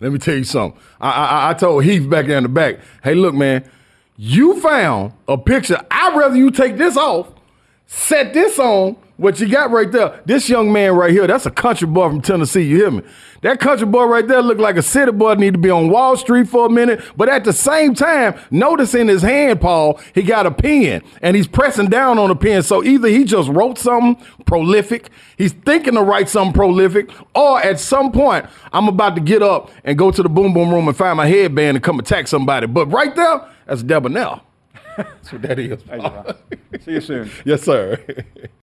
Let 0.00 0.12
me 0.12 0.18
tell 0.18 0.34
you 0.34 0.44
something. 0.44 0.80
I, 1.00 1.10
I 1.10 1.50
I 1.50 1.54
told 1.54 1.84
Heath 1.84 2.08
back 2.08 2.26
there 2.26 2.36
in 2.38 2.42
the 2.42 2.48
back, 2.48 2.80
hey, 3.02 3.14
look, 3.14 3.34
man, 3.34 3.68
you 4.16 4.60
found 4.60 5.12
a 5.28 5.38
picture. 5.38 5.80
I'd 5.90 6.16
rather 6.16 6.36
you 6.36 6.50
take 6.50 6.76
this 6.76 6.96
off, 6.96 7.28
set 7.86 8.32
this 8.34 8.58
on. 8.58 8.96
What 9.16 9.38
you 9.38 9.48
got 9.48 9.70
right 9.70 9.90
there, 9.92 10.20
this 10.24 10.48
young 10.48 10.72
man 10.72 10.96
right 10.96 11.12
here, 11.12 11.28
that's 11.28 11.46
a 11.46 11.50
country 11.50 11.86
boy 11.86 12.08
from 12.08 12.20
Tennessee. 12.20 12.62
You 12.62 12.76
hear 12.78 12.90
me? 12.90 13.02
That 13.42 13.60
country 13.60 13.86
boy 13.86 14.06
right 14.06 14.26
there 14.26 14.42
look 14.42 14.58
like 14.58 14.76
a 14.76 14.82
city 14.82 15.12
boy 15.12 15.34
need 15.34 15.52
to 15.52 15.58
be 15.58 15.70
on 15.70 15.88
Wall 15.88 16.16
Street 16.16 16.48
for 16.48 16.66
a 16.66 16.68
minute. 16.68 17.00
But 17.16 17.28
at 17.28 17.44
the 17.44 17.52
same 17.52 17.94
time, 17.94 18.34
notice 18.50 18.92
in 18.92 19.06
his 19.06 19.22
hand, 19.22 19.60
Paul, 19.60 20.00
he 20.14 20.22
got 20.22 20.46
a 20.46 20.50
pen 20.50 21.02
and 21.22 21.36
he's 21.36 21.46
pressing 21.46 21.86
down 21.86 22.18
on 22.18 22.28
the 22.28 22.34
pen. 22.34 22.64
So 22.64 22.82
either 22.82 23.06
he 23.06 23.22
just 23.22 23.48
wrote 23.50 23.78
something 23.78 24.16
prolific, 24.46 25.10
he's 25.36 25.52
thinking 25.52 25.94
to 25.94 26.02
write 26.02 26.28
something 26.28 26.52
prolific, 26.52 27.08
or 27.36 27.60
at 27.62 27.78
some 27.78 28.10
point, 28.10 28.46
I'm 28.72 28.88
about 28.88 29.14
to 29.14 29.20
get 29.20 29.42
up 29.42 29.70
and 29.84 29.96
go 29.96 30.10
to 30.10 30.22
the 30.24 30.28
boom 30.28 30.52
boom 30.52 30.70
room 30.70 30.88
and 30.88 30.96
find 30.96 31.16
my 31.16 31.26
headband 31.26 31.76
and 31.76 31.84
come 31.84 32.00
attack 32.00 32.26
somebody. 32.26 32.66
But 32.66 32.86
right 32.86 33.14
there, 33.14 33.48
that's 33.66 33.84
Debonair. 33.84 34.40
That's 34.96 35.32
what 35.32 35.42
that 35.42 35.58
is. 35.58 35.84
Ron. 35.88 36.36
See 36.82 36.92
you 36.92 37.00
soon. 37.00 37.30
yes, 37.44 37.62
sir. 37.62 37.98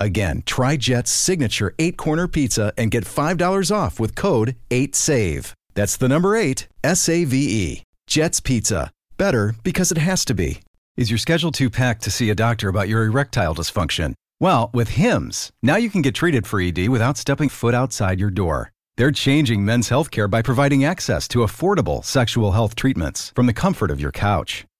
Again, 0.00 0.42
try 0.44 0.76
Jet's 0.76 1.10
signature 1.10 1.74
eight 1.78 1.96
corner 1.96 2.28
pizza 2.28 2.72
and 2.76 2.90
get 2.90 3.04
$5 3.04 3.74
off 3.74 4.00
with 4.00 4.14
code 4.14 4.56
8SAVE. 4.70 5.52
That's 5.74 5.96
the 5.96 6.08
number 6.08 6.36
eight, 6.36 6.68
S 6.82 7.08
A 7.08 7.24
V 7.24 7.36
E. 7.36 7.82
Jet's 8.06 8.40
Pizza. 8.40 8.90
Better 9.16 9.54
because 9.62 9.90
it 9.90 9.98
has 9.98 10.24
to 10.26 10.34
be. 10.34 10.60
Is 10.96 11.10
your 11.10 11.18
schedule 11.18 11.50
too 11.50 11.70
packed 11.70 12.02
to 12.04 12.10
see 12.10 12.30
a 12.30 12.34
doctor 12.34 12.68
about 12.68 12.88
your 12.88 13.04
erectile 13.04 13.54
dysfunction? 13.54 14.14
Well, 14.40 14.70
with 14.72 14.90
HIMS, 14.90 15.50
now 15.62 15.76
you 15.76 15.90
can 15.90 16.02
get 16.02 16.14
treated 16.14 16.46
for 16.46 16.60
ED 16.60 16.88
without 16.88 17.16
stepping 17.16 17.48
foot 17.48 17.74
outside 17.74 18.20
your 18.20 18.30
door. 18.30 18.70
They're 18.96 19.10
changing 19.10 19.64
men's 19.64 19.88
healthcare 19.88 20.30
by 20.30 20.42
providing 20.42 20.84
access 20.84 21.26
to 21.28 21.40
affordable 21.40 22.04
sexual 22.04 22.52
health 22.52 22.76
treatments 22.76 23.32
from 23.34 23.46
the 23.46 23.52
comfort 23.52 23.90
of 23.90 24.00
your 24.00 24.12
couch. 24.12 24.64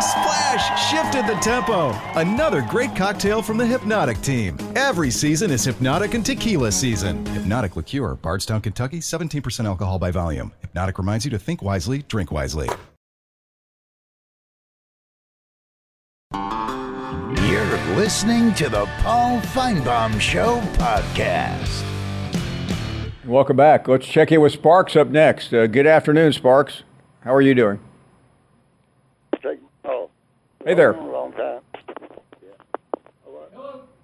The 0.00 0.06
splash 0.06 0.90
shifted 0.90 1.26
the 1.26 1.38
tempo. 1.42 1.90
Another 2.18 2.62
great 2.62 2.96
cocktail 2.96 3.42
from 3.42 3.58
the 3.58 3.64
Hpnotiq 3.64 4.24
team. 4.24 4.56
Every 4.74 5.10
season 5.10 5.50
is 5.50 5.66
Hpnotiq 5.66 6.14
and 6.14 6.24
Tequila 6.24 6.72
season. 6.72 7.22
Hpnotiq 7.26 7.76
Liqueur, 7.76 8.14
Bardstown, 8.14 8.62
Kentucky, 8.62 9.00
17% 9.00 9.66
alcohol 9.66 9.98
by 9.98 10.10
volume. 10.10 10.54
Hpnotiq 10.64 10.96
reminds 10.96 11.26
you 11.26 11.30
to 11.32 11.38
think 11.38 11.60
wisely, 11.60 11.98
drink 12.08 12.32
wisely. 12.32 12.70
You're 16.32 17.76
listening 17.94 18.54
to 18.54 18.70
the 18.70 18.86
Paul 19.02 19.38
Finebaum 19.42 20.18
Show 20.18 20.60
podcast. 20.78 21.84
Welcome 23.26 23.58
back. 23.58 23.86
Let's 23.86 24.06
check 24.06 24.32
in 24.32 24.40
with 24.40 24.52
Sparks 24.52 24.96
up 24.96 25.08
next. 25.08 25.52
Uh, 25.52 25.66
good 25.66 25.86
afternoon, 25.86 26.32
Sparks. 26.32 26.84
How 27.20 27.34
are 27.34 27.42
you 27.42 27.54
doing? 27.54 27.80
Hey 30.64 30.74
there. 30.74 30.92
long 30.92 31.32
time. 31.32 31.60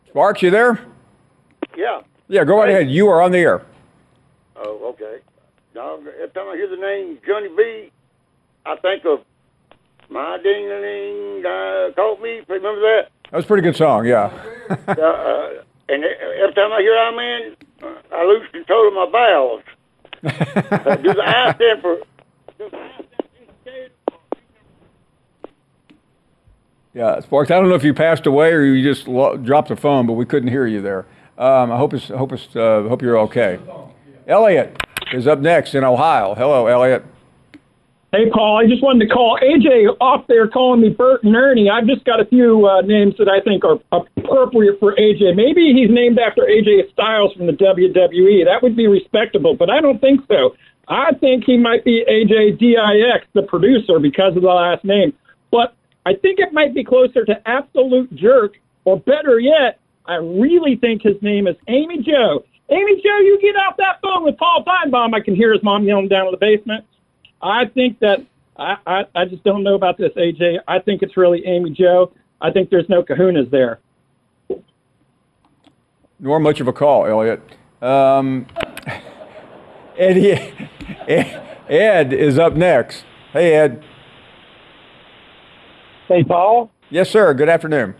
Sparks, 0.08 0.40
you 0.40 0.50
there? 0.50 0.80
Yeah. 1.76 2.00
Yeah, 2.28 2.44
go 2.44 2.56
right 2.56 2.70
ahead. 2.70 2.90
You 2.90 3.08
are 3.08 3.20
on 3.20 3.30
the 3.30 3.38
air. 3.38 3.62
Oh, 4.56 4.94
okay. 4.94 5.18
Now, 5.74 5.96
every 5.96 6.30
time 6.30 6.48
I 6.48 6.56
hear 6.56 6.70
the 6.70 6.76
name 6.76 7.18
Johnny 7.26 7.48
B, 7.54 7.92
I 8.64 8.76
think 8.76 9.04
of 9.04 9.20
my 10.08 10.38
ding 10.42 10.70
a 10.70 10.80
ling, 10.80 11.44
uh, 11.44 11.92
caught 11.94 12.22
me. 12.22 12.40
Remember 12.48 12.80
that? 12.80 13.10
That 13.30 13.36
was 13.36 13.44
a 13.44 13.48
pretty 13.48 13.62
good 13.62 13.76
song, 13.76 14.06
yeah. 14.06 14.32
uh, 14.70 14.74
uh, 15.02 15.50
and 15.90 16.04
every 16.04 16.54
time 16.54 16.72
I 16.72 16.80
hear 16.80 16.96
I'm 16.96 17.18
in, 17.18 17.56
uh, 17.82 18.16
I 18.16 18.24
lose 18.24 18.48
control 18.50 18.88
of 18.88 18.94
my 18.94 19.10
bowels. 19.12 19.62
uh, 20.24 20.96
do 20.96 21.12
the 21.12 21.22
I 21.22 21.54
stand 21.54 21.82
for? 21.82 21.98
does 22.58 22.70
the 22.70 22.76
I 22.78 22.92
stand 22.94 22.95
for 22.95 22.95
Yeah, 26.96 27.20
Sparks. 27.20 27.50
I 27.50 27.56
don't 27.56 27.68
know 27.68 27.74
if 27.74 27.84
you 27.84 27.92
passed 27.92 28.24
away 28.24 28.54
or 28.54 28.62
you 28.62 28.82
just 28.82 29.06
lo- 29.06 29.36
dropped 29.36 29.68
the 29.68 29.76
phone, 29.76 30.06
but 30.06 30.14
we 30.14 30.24
couldn't 30.24 30.48
hear 30.48 30.66
you 30.66 30.80
there. 30.80 31.04
Um, 31.36 31.70
I 31.70 31.76
hope 31.76 31.92
it's, 31.92 32.08
hope 32.08 32.32
it's, 32.32 32.56
uh, 32.56 32.84
hope 32.88 33.02
you're 33.02 33.18
okay. 33.18 33.58
Elliot 34.26 34.82
is 35.12 35.26
up 35.26 35.40
next 35.40 35.74
in 35.74 35.84
Ohio. 35.84 36.34
Hello, 36.34 36.66
Elliot. 36.66 37.04
Hey, 38.12 38.30
Paul, 38.30 38.64
I 38.64 38.66
just 38.66 38.82
wanted 38.82 39.06
to 39.06 39.12
call 39.12 39.38
AJ 39.42 39.94
off 40.00 40.26
there 40.26 40.48
calling 40.48 40.80
me 40.80 40.88
Bert 40.88 41.22
and 41.22 41.36
Ernie. 41.36 41.68
I've 41.68 41.86
just 41.86 42.02
got 42.06 42.18
a 42.18 42.24
few 42.24 42.64
uh, 42.66 42.80
names 42.80 43.14
that 43.18 43.28
I 43.28 43.42
think 43.42 43.62
are 43.62 43.78
appropriate 43.92 44.80
for 44.80 44.94
AJ. 44.96 45.36
Maybe 45.36 45.74
he's 45.74 45.90
named 45.90 46.18
after 46.18 46.44
AJ 46.44 46.90
Styles 46.92 47.34
from 47.34 47.46
the 47.46 47.52
WWE. 47.52 48.46
That 48.46 48.62
would 48.62 48.74
be 48.74 48.86
respectable, 48.86 49.54
but 49.54 49.68
I 49.68 49.82
don't 49.82 50.00
think 50.00 50.22
so. 50.28 50.56
I 50.88 51.12
think 51.20 51.44
he 51.44 51.58
might 51.58 51.84
be 51.84 52.06
AJ 52.08 52.58
DIX, 52.58 53.26
the 53.34 53.42
producer, 53.42 53.98
because 53.98 54.34
of 54.34 54.40
the 54.40 54.48
last 54.48 54.82
name. 54.82 55.12
But 55.50 55.74
I 56.06 56.14
think 56.14 56.38
it 56.38 56.52
might 56.52 56.72
be 56.72 56.84
closer 56.84 57.24
to 57.24 57.48
Absolute 57.48 58.14
Jerk, 58.14 58.54
or 58.84 59.00
better 59.00 59.40
yet, 59.40 59.80
I 60.06 60.14
really 60.14 60.76
think 60.76 61.02
his 61.02 61.20
name 61.20 61.48
is 61.48 61.56
Amy 61.66 62.00
Joe. 62.00 62.44
Amy 62.70 63.02
Joe, 63.02 63.18
you 63.18 63.38
get 63.42 63.56
off 63.56 63.76
that 63.78 64.00
phone 64.00 64.22
with 64.22 64.38
Paul 64.38 64.64
Finebaum. 64.64 65.14
I 65.14 65.20
can 65.20 65.34
hear 65.34 65.52
his 65.52 65.64
mom 65.64 65.82
yelling 65.82 66.06
down 66.06 66.26
in 66.26 66.30
the 66.30 66.38
basement. 66.38 66.84
I 67.42 67.64
think 67.64 67.98
that 67.98 68.24
I, 68.56 68.76
I, 68.86 69.04
I 69.16 69.24
just 69.24 69.42
don't 69.42 69.64
know 69.64 69.74
about 69.74 69.98
this, 69.98 70.12
AJ. 70.16 70.60
I 70.68 70.78
think 70.78 71.02
it's 71.02 71.16
really 71.16 71.44
Amy 71.44 71.70
Joe. 71.70 72.12
I 72.40 72.52
think 72.52 72.70
there's 72.70 72.88
no 72.88 73.02
kahunas 73.02 73.50
there. 73.50 73.80
Nor 76.20 76.38
much 76.38 76.60
of 76.60 76.68
a 76.68 76.72
call, 76.72 77.04
Elliot. 77.06 77.42
Um, 77.82 78.46
Eddie, 79.98 80.32
Ed, 81.08 81.58
Ed 81.68 82.12
is 82.12 82.38
up 82.38 82.54
next. 82.54 83.04
Hey, 83.32 83.54
Ed. 83.56 83.82
Hey, 86.08 86.22
Paul. 86.22 86.70
Yes, 86.90 87.10
sir. 87.10 87.34
Good 87.34 87.48
afternoon. 87.48 87.94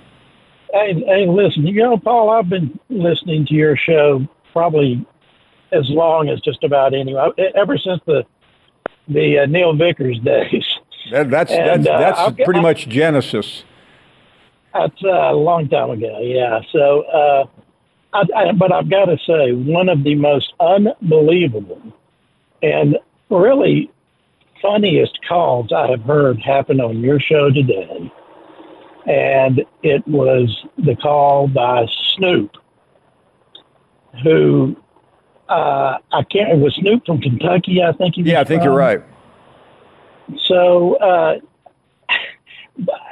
Hey, 0.72 0.94
hey, 1.06 1.26
listen, 1.28 1.66
you 1.66 1.82
know, 1.82 1.98
Paul, 1.98 2.30
I've 2.30 2.48
been 2.48 2.78
listening 2.88 3.46
to 3.46 3.54
your 3.54 3.76
show 3.76 4.26
probably 4.52 5.04
as 5.72 5.88
long 5.88 6.28
as 6.28 6.40
just 6.40 6.62
about 6.62 6.94
anyone, 6.94 7.32
ever 7.54 7.76
since 7.78 8.00
the 8.06 8.24
the 9.08 9.40
uh, 9.40 9.46
Neil 9.46 9.74
Vickers 9.76 10.18
days. 10.20 10.64
That, 11.12 11.30
that's 11.30 11.52
And, 11.52 11.84
that's, 11.84 11.88
uh, 11.88 11.98
that's 11.98 12.18
I've 12.18 12.36
pretty 12.38 12.60
much 12.60 12.88
Genesis. 12.88 13.64
That's 14.74 15.02
uh, 15.04 15.08
a 15.08 15.34
long 15.34 15.68
time 15.68 15.90
ago, 15.90 16.20
yeah. 16.20 16.60
So, 16.72 17.02
uh, 17.02 17.44
I, 18.12 18.22
I, 18.36 18.52
but 18.52 18.72
I've 18.72 18.90
got 18.90 19.04
to 19.04 19.16
say, 19.26 19.52
one 19.52 19.88
of 19.88 20.02
the 20.02 20.16
most 20.16 20.52
unbelievable 20.58 21.80
and 22.62 22.98
really 23.30 23.90
funniest 24.62 25.18
calls 25.28 25.72
I 25.72 25.88
have 25.88 26.02
heard 26.02 26.40
happen 26.40 26.80
on 26.80 27.00
your 27.00 27.20
show 27.20 27.50
today. 27.50 28.12
And 29.06 29.64
it 29.82 30.06
was 30.08 30.64
the 30.78 30.96
call 30.96 31.46
by 31.46 31.86
Snoop, 32.14 32.50
who 34.24 34.76
uh, 35.48 35.98
I 36.12 36.22
can't. 36.24 36.50
It 36.50 36.58
was 36.58 36.74
Snoop 36.74 37.06
from 37.06 37.20
Kentucky, 37.20 37.82
I 37.82 37.92
think 37.92 38.16
he 38.16 38.22
was. 38.22 38.32
Yeah, 38.32 38.40
I 38.40 38.44
think 38.44 38.64
you're 38.64 38.74
right. 38.74 39.02
So 40.48 40.96
uh, 40.96 41.38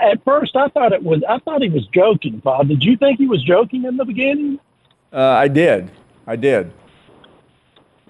at 0.00 0.24
first, 0.24 0.56
I 0.56 0.68
thought 0.68 0.92
it 0.92 1.02
was. 1.02 1.22
I 1.28 1.38
thought 1.38 1.62
he 1.62 1.68
was 1.68 1.86
joking, 1.94 2.38
Bob. 2.38 2.68
Did 2.68 2.82
you 2.82 2.96
think 2.96 3.18
he 3.18 3.26
was 3.26 3.42
joking 3.42 3.84
in 3.84 3.96
the 3.96 4.04
beginning? 4.04 4.58
Uh, 5.12 5.20
I 5.20 5.48
did. 5.48 5.90
I 6.26 6.36
did. 6.36 6.72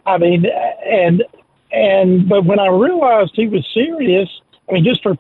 I 0.07 0.19
mean, 0.19 0.47
and 0.47 1.25
and 1.75 2.29
but 2.29 2.45
when 2.45 2.59
I 2.59 2.69
realized 2.69 3.33
he 3.35 3.49
was 3.49 3.67
serious, 3.75 4.29
I 4.69 4.73
mean, 4.73 4.85
just 4.85 5.03
for 5.03 5.17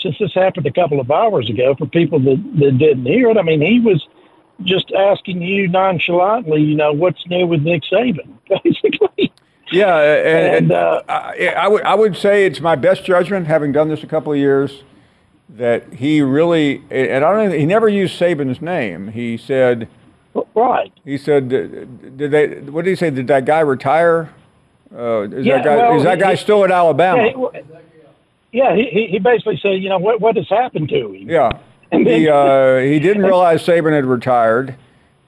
since 0.00 0.18
this 0.18 0.34
happened 0.34 0.66
a 0.66 0.72
couple 0.72 1.00
of 1.00 1.10
hours 1.10 1.48
ago, 1.48 1.74
for 1.76 1.86
people 1.86 2.18
that, 2.20 2.42
that 2.58 2.78
didn't 2.78 3.06
hear 3.06 3.30
it, 3.30 3.36
I 3.36 3.42
mean, 3.42 3.60
he 3.60 3.78
was 3.78 4.04
just 4.62 4.90
asking 4.92 5.42
you 5.42 5.68
nonchalantly, 5.68 6.60
you 6.62 6.74
know, 6.74 6.92
what's 6.92 7.24
new 7.28 7.46
with 7.46 7.62
Nick 7.62 7.82
Saban, 7.84 8.28
basically. 8.64 9.32
Yeah, 9.70 9.96
and, 9.96 10.56
And, 10.56 10.72
uh, 10.72 11.02
I, 11.08 11.54
I 11.56 11.68
would 11.68 11.82
I 11.82 11.94
would 11.94 12.16
say 12.16 12.44
it's 12.44 12.60
my 12.60 12.74
best 12.76 13.04
judgment, 13.04 13.46
having 13.46 13.72
done 13.72 13.88
this 13.88 14.02
a 14.02 14.06
couple 14.06 14.32
of 14.32 14.38
years, 14.38 14.82
that 15.48 15.94
he 15.94 16.20
really 16.20 16.82
and 16.90 17.24
I 17.24 17.32
don't 17.32 17.58
he 17.58 17.64
never 17.66 17.88
used 17.88 18.20
Saban's 18.20 18.60
name. 18.60 19.08
He 19.08 19.36
said 19.36 19.88
Right. 20.54 20.92
he 21.04 21.16
said 21.16 21.48
did 21.48 22.30
they 22.30 22.46
what 22.60 22.84
did 22.84 22.90
he 22.90 22.96
say? 22.96 23.10
Did 23.10 23.28
that 23.28 23.44
guy 23.44 23.60
retire? 23.60 24.30
Uh, 24.94 25.22
is 25.22 25.46
Yeah, 25.46 25.56
that 25.56 25.64
guy 25.64 25.76
well, 25.76 25.96
is 25.98 26.02
that 26.04 26.18
guy 26.18 26.30
he- 26.32 26.36
still 26.36 26.64
at 26.64 26.70
Alabama? 26.70 27.22
Yeah, 28.52 28.74
he, 28.76 28.82
yeah, 28.82 29.08
he, 29.08 29.18
basically 29.18 29.58
said, 29.62 29.82
you 29.82 29.88
know, 29.88 29.98
what, 29.98 30.20
what 30.20 30.36
has 30.36 30.48
happened 30.48 30.88
to 30.90 31.12
him? 31.14 31.28
Yeah. 31.28 31.50
And 31.92 32.06
He, 32.06 32.26
uh, 32.26 32.78
he 32.78 32.98
didn't 33.06 33.22
realize 33.22 33.62
Saban 33.66 33.92
had 33.92 34.06
retired, 34.06 34.76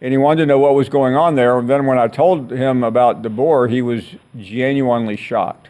and 0.00 0.12
he 0.12 0.16
wanted 0.16 0.40
to 0.42 0.46
know 0.46 0.58
what 0.58 0.74
was 0.74 0.88
going 0.88 1.14
on 1.14 1.34
there. 1.34 1.58
And 1.58 1.68
then 1.68 1.84
when 1.84 1.98
I 1.98 2.08
told 2.08 2.50
him 2.50 2.82
about 2.82 3.20
DeBoer, 3.22 3.68
he 3.70 3.82
was 3.82 4.02
genuinely 4.38 5.16
shocked. 5.16 5.68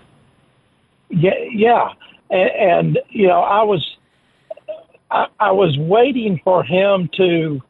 Yeah, 1.11 1.35
yeah, 1.51 1.89
and, 2.31 2.51
and 2.51 2.99
you 3.11 3.27
know, 3.27 3.41
I 3.41 3.65
was, 3.65 3.97
I, 5.11 5.27
I 5.41 5.51
was 5.51 5.77
waiting 5.79 6.41
for 6.45 6.63
him 6.63 7.11
to 7.17 7.61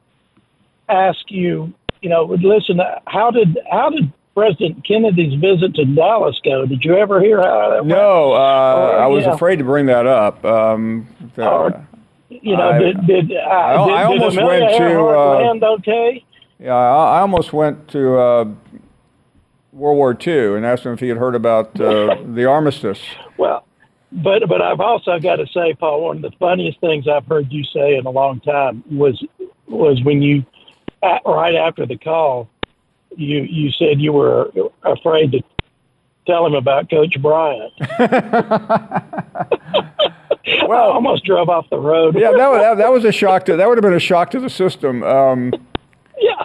ask 0.91 1.31
you, 1.31 1.73
you 2.03 2.11
know, 2.11 2.25
listen, 2.25 2.79
how 3.07 3.31
did 3.31 3.59
how 3.71 3.89
did 3.89 4.13
President 4.35 4.85
Kennedy's 4.85 5.35
visit 5.41 5.75
to 5.77 5.85
Dallas 5.85 6.41
go? 6.45 6.67
Did 6.67 6.85
you 6.85 6.97
ever 6.97 7.21
hear 7.21 7.41
how 7.41 7.71
that 7.71 7.77
went? 7.85 7.89
No, 7.89 8.33
uh, 8.33 8.37
Or, 8.37 8.99
I 8.99 9.07
was 9.07 9.27
afraid 9.27 9.57
to 9.57 9.65
bring 9.65 9.87
that 9.87 10.07
up. 10.07 10.45
Um, 10.45 11.07
the- 11.37 11.49
Or- 11.49 11.87
You 12.31 12.57
know, 12.57 12.71
I- 12.71 12.79
did 12.79 13.07
did, 13.07 13.33
uh, 13.33 13.37
I- 13.49 13.87
did, 13.87 13.95
I 13.95 14.03
almost 14.05 14.37
Amelia 14.37 14.61
went 14.65 14.77
to, 14.77 15.01
uh, 15.09 15.35
land 15.41 15.65
okay? 15.65 16.25
yeah, 16.59 16.75
I, 16.75 17.19
I 17.19 17.21
almost 17.21 17.53
went 17.53 17.87
to 17.89 18.19
uh, 18.19 18.45
World 19.73 19.97
War 19.97 20.17
II 20.27 20.57
and 20.57 20.67
asked 20.67 20.85
him 20.85 20.93
if 20.93 21.01
he 21.01 21.09
had 21.09 21.19
heard 21.19 21.35
about 21.37 21.81
uh, 21.81 22.17
the 22.27 22.45
armistice. 22.45 23.01
Well, 23.39 23.65
but 24.11 24.49
but 24.49 24.61
I've 24.61 24.81
also 24.81 25.19
got 25.21 25.37
to 25.37 25.47
say, 25.47 25.75
Paul, 25.75 26.03
one 26.05 26.17
of 26.17 26.23
the 26.23 26.33
funniest 26.39 26.81
things 26.81 27.07
I've 27.09 27.27
heard 27.27 27.53
you 27.53 27.63
say 27.65 27.97
in 27.97 28.05
a 28.05 28.11
long 28.11 28.41
time 28.41 28.83
was 28.91 29.23
was 29.69 30.03
when 30.03 30.21
you 30.21 30.45
at, 31.03 31.23
right 31.25 31.55
after 31.55 31.87
the 31.87 31.97
call, 31.99 32.49
you 33.17 33.43
you 33.43 33.71
said 33.73 34.01
you 34.01 34.13
were 34.13 34.51
afraid 34.83 35.33
to 35.33 35.41
tell 36.27 36.47
him 36.47 36.55
about 36.55 36.91
Coach 36.91 37.21
Bryant. 37.21 37.73
I 40.47 40.67
almost 40.77 41.25
drove 41.25 41.49
off 41.49 41.69
the 41.71 41.79
road. 41.79 42.15
Yeah, 42.15 42.33
that, 42.33 42.49
was- 42.51 42.61
that, 42.61 42.77
that 42.79 42.93
was 42.93 43.05
a 43.05 43.13
shock 43.13 43.45
to 43.47 43.57
that 43.57 43.69
would 43.69 43.79
have 43.79 43.83
been 43.83 43.95
a 43.95 43.99
shock 44.01 44.31
to 44.33 44.41
the 44.41 44.51
system. 44.51 45.03
Um, 45.03 45.53
yeah. 46.19 46.45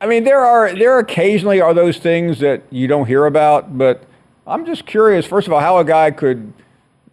I 0.00 0.06
mean, 0.06 0.24
there 0.24 0.40
are 0.40 0.74
there 0.74 0.98
occasionally 0.98 1.60
are 1.60 1.74
those 1.74 1.98
things 1.98 2.38
that 2.40 2.62
you 2.70 2.86
don't 2.86 3.06
hear 3.06 3.26
about, 3.26 3.76
but 3.78 4.04
I'm 4.46 4.66
just 4.66 4.86
curious. 4.86 5.26
First 5.26 5.46
of 5.46 5.52
all, 5.52 5.60
how 5.60 5.78
a 5.78 5.84
guy 5.84 6.10
could 6.10 6.52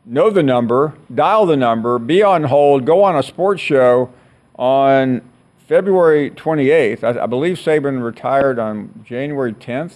know 0.05 0.29
the 0.29 0.43
number, 0.43 0.93
dial 1.13 1.45
the 1.45 1.55
number, 1.55 1.97
be 1.97 2.21
on 2.21 2.43
hold, 2.43 2.85
go 2.85 3.03
on 3.03 3.15
a 3.15 3.23
sports 3.23 3.61
show 3.61 4.11
on 4.55 5.21
February 5.67 6.31
28th. 6.31 7.03
I, 7.03 7.23
I 7.23 7.25
believe 7.25 7.57
Saban 7.57 8.03
retired 8.03 8.59
on 8.59 9.03
January 9.05 9.53
10th. 9.53 9.93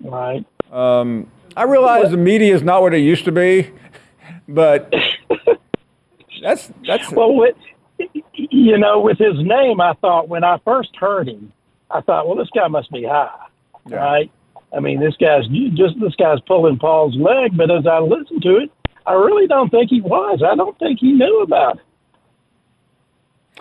Right. 0.00 0.44
Um, 0.70 1.30
I 1.56 1.62
realize 1.64 2.10
the 2.10 2.16
media 2.16 2.54
is 2.54 2.62
not 2.62 2.82
what 2.82 2.92
it 2.92 2.98
used 2.98 3.24
to 3.24 3.32
be, 3.32 3.70
but 4.48 4.92
that's 6.42 6.70
that's 6.86 7.10
Well, 7.10 7.34
with, 7.34 7.56
you 8.34 8.76
know, 8.76 9.00
with 9.00 9.18
his 9.18 9.34
name, 9.38 9.80
I 9.80 9.94
thought 9.94 10.28
when 10.28 10.44
I 10.44 10.58
first 10.64 10.94
heard 10.96 11.28
him, 11.28 11.52
I 11.90 12.02
thought, 12.02 12.26
well, 12.26 12.36
this 12.36 12.50
guy 12.54 12.68
must 12.68 12.90
be 12.92 13.04
high, 13.04 13.30
Yeah. 13.88 13.96
right? 13.96 14.30
I 14.76 14.80
mean, 14.80 15.00
this 15.00 15.14
guy's 15.16 15.46
just 15.74 15.98
this 16.00 16.14
guy's 16.16 16.40
pulling 16.40 16.78
Paul's 16.78 17.14
leg. 17.16 17.56
But 17.56 17.70
as 17.70 17.86
I 17.86 18.00
listened 18.00 18.42
to 18.42 18.56
it, 18.56 18.70
I 19.06 19.14
really 19.14 19.46
don't 19.46 19.70
think 19.70 19.88
he 19.90 20.00
was. 20.02 20.42
I 20.44 20.54
don't 20.56 20.78
think 20.78 20.98
he 21.00 21.12
knew 21.12 21.40
about 21.42 21.76
it. 21.76 21.82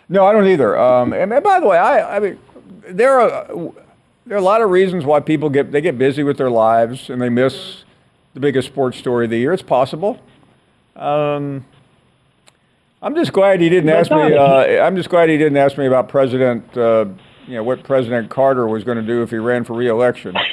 No, 0.07 0.25
I 0.25 0.31
don't 0.33 0.47
either. 0.47 0.77
Um, 0.77 1.13
and, 1.13 1.33
and 1.33 1.43
by 1.43 1.59
the 1.59 1.67
way, 1.67 1.77
I, 1.77 2.17
I 2.17 2.19
mean, 2.19 2.39
there 2.87 3.19
are 3.19 3.73
there 4.25 4.37
are 4.37 4.39
a 4.39 4.43
lot 4.43 4.61
of 4.61 4.69
reasons 4.69 5.05
why 5.05 5.19
people 5.19 5.49
get 5.49 5.71
they 5.71 5.81
get 5.81 5.97
busy 5.97 6.23
with 6.23 6.37
their 6.37 6.49
lives 6.51 7.09
and 7.09 7.21
they 7.21 7.29
miss 7.29 7.83
the 8.33 8.39
biggest 8.39 8.67
sports 8.67 8.97
story 8.97 9.25
of 9.25 9.31
the 9.31 9.37
year. 9.37 9.53
It's 9.53 9.63
possible. 9.63 10.19
Um, 10.95 11.65
I'm 13.01 13.15
just 13.15 13.33
glad 13.33 13.61
he 13.61 13.69
didn't 13.69 13.89
ask 13.89 14.09
me. 14.11 14.35
Uh, 14.35 14.83
I'm 14.83 14.95
just 14.95 15.09
glad 15.09 15.29
he 15.29 15.37
didn't 15.37 15.57
ask 15.57 15.77
me 15.77 15.85
about 15.85 16.09
President. 16.09 16.77
Uh, 16.77 17.05
you 17.47 17.55
know 17.55 17.63
what 17.63 17.83
President 17.83 18.29
Carter 18.29 18.67
was 18.67 18.83
going 18.83 18.97
to 18.97 19.03
do 19.03 19.21
if 19.21 19.29
he 19.29 19.37
ran 19.37 19.63
for 19.63 19.73
reelection. 19.73 20.35